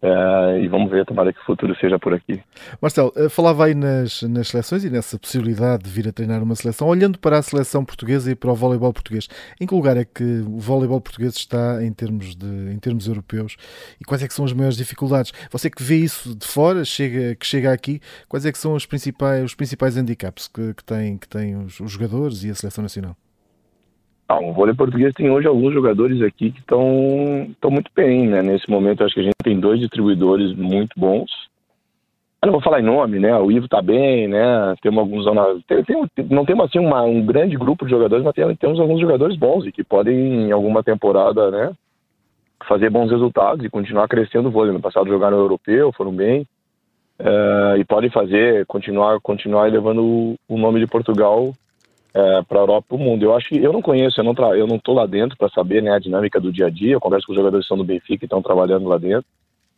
[0.00, 2.40] Uh, e vamos ver, tomara que o futuro seja por aqui.
[2.80, 6.54] Marcelo, eh, falava aí nas, nas seleções e nessa possibilidade de vir a treinar uma
[6.54, 6.86] seleção.
[6.86, 9.28] Olhando para a seleção portuguesa e para o voleibol português,
[9.60, 13.56] em que lugar é que o voleibol português está em termos, de, em termos europeus
[14.00, 15.32] e quais é que são as maiores dificuldades?
[15.50, 18.86] Você que vê isso de fora, chega, que chega aqui, quais é que são os
[18.86, 22.82] principais, os principais handicaps que, que têm, que têm os, os jogadores e a seleção
[22.82, 23.16] nacional?
[24.28, 28.42] Ah, o vôlei português tem hoje alguns jogadores aqui que estão muito bem, né?
[28.42, 31.30] Nesse momento, acho que a gente tem dois distribuidores muito bons.
[32.42, 33.34] Eu não vou falar em nome, né?
[33.38, 34.74] O Ivo tá bem, né?
[34.82, 35.24] Temos alguns.
[35.66, 39.00] Tem, tem, não temos assim uma, um grande grupo de jogadores, mas tem, temos alguns
[39.00, 41.72] jogadores bons e que podem, em alguma temporada, né?
[42.68, 44.74] Fazer bons resultados e continuar crescendo o vôlei.
[44.74, 46.46] No passado jogaram no europeu, foram bem.
[47.18, 51.54] Uh, e podem fazer, continuar, continuar levando o, o nome de Portugal
[52.14, 53.24] é, para a Europa para o mundo.
[53.24, 55.48] Eu acho que eu não conheço, eu não tra eu não estou lá dentro para
[55.50, 56.92] saber né, a dinâmica do dia a dia.
[56.92, 59.26] Eu converso com os jogadores que são do Benfica e estão trabalhando lá dentro.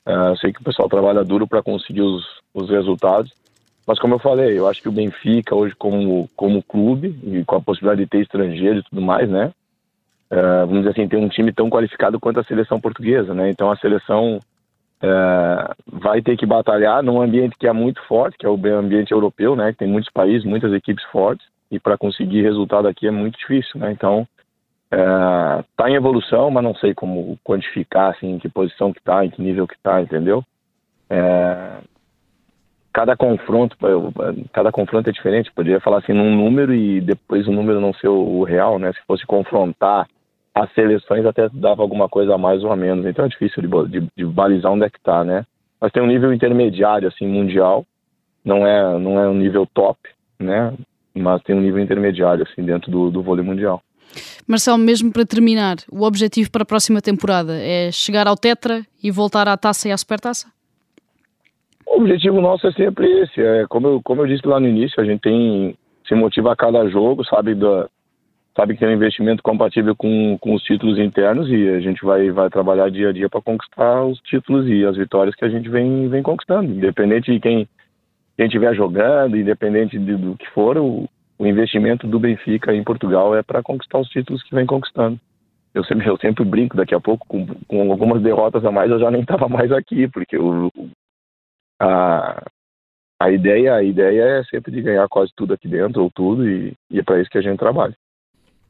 [0.06, 2.24] É, sei que o pessoal trabalha duro para conseguir os,
[2.54, 3.32] os resultados.
[3.86, 7.56] Mas como eu falei, eu acho que o Benfica hoje como como clube e com
[7.56, 9.52] a possibilidade de ter estrangeiros e tudo mais, né?
[10.30, 13.50] É, vamos dizer assim, tem um time tão qualificado quanto a seleção portuguesa, né?
[13.50, 14.38] Então a seleção
[15.02, 19.10] é, vai ter que batalhar num ambiente que é muito forte, que é o ambiente
[19.10, 19.72] europeu, né?
[19.72, 23.78] Que tem muitos países, muitas equipes fortes e para conseguir resultado aqui é muito difícil,
[23.80, 23.92] né?
[23.92, 24.26] Então
[24.90, 29.24] está é, em evolução, mas não sei como quantificar assim, em que posição que está,
[29.24, 30.44] em que nível que está, entendeu?
[31.08, 31.78] É,
[32.92, 33.76] cada confronto,
[34.52, 35.52] cada confronto é diferente.
[35.52, 38.92] Poderia falar assim num número e depois o número não ser o, real, né?
[38.92, 40.08] Se fosse confrontar
[40.54, 43.06] as seleções até dava alguma coisa a mais ou a menos.
[43.06, 45.46] Então é difícil de, de, de balizar onde é que está, né?
[45.80, 47.86] Mas tem um nível intermediário assim mundial,
[48.44, 49.98] não é não é um nível top,
[50.38, 50.74] né?
[51.20, 53.82] Mas tem um nível intermediário assim dentro do, do vôlei mundial.
[54.46, 59.10] Marcelo, mesmo para terminar, o objetivo para a próxima temporada é chegar ao Tetra e
[59.10, 60.48] voltar à taça e à supertaça?
[61.86, 63.40] O objetivo nosso é sempre esse.
[63.40, 66.56] É, como, eu, como eu disse lá no início, a gente tem se motiva a
[66.56, 67.88] cada jogo, sabe, da,
[68.56, 72.30] sabe que tem um investimento compatível com, com os títulos internos e a gente vai,
[72.32, 75.68] vai trabalhar dia a dia para conquistar os títulos e as vitórias que a gente
[75.68, 77.68] vem, vem conquistando, independente de quem
[78.40, 81.06] quem estiver jogando, independente de, do que for, o,
[81.38, 85.20] o investimento do Benfica em Portugal é para conquistar os títulos que vem conquistando.
[85.74, 88.98] Eu sempre, eu sempre brinco, daqui a pouco, com, com algumas derrotas a mais, eu
[88.98, 90.72] já nem estava mais aqui, porque o,
[91.82, 92.42] a,
[93.20, 96.72] a, ideia, a ideia é sempre de ganhar quase tudo aqui dentro, ou tudo, e,
[96.90, 97.94] e é para isso que a gente trabalha.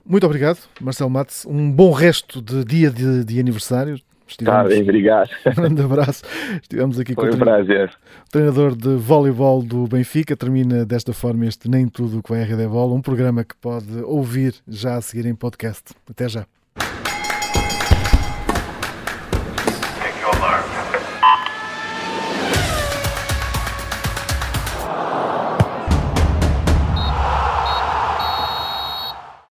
[0.04, 1.46] Muito obrigado, Marcelo Matos.
[1.46, 4.00] Um bom resto de dia de, de aniversário.
[4.30, 4.62] Estivemos...
[4.62, 5.30] Tá bem, obrigado.
[5.46, 6.22] Um grande abraço.
[6.62, 7.92] Estivemos aqui Foi com um o prazer.
[8.30, 10.36] treinador de voleibol do Benfica.
[10.36, 14.54] Termina desta forma este Nem Tudo com a RD Bola, um programa que pode ouvir
[14.68, 15.92] já a seguir em podcast.
[16.08, 16.46] Até já.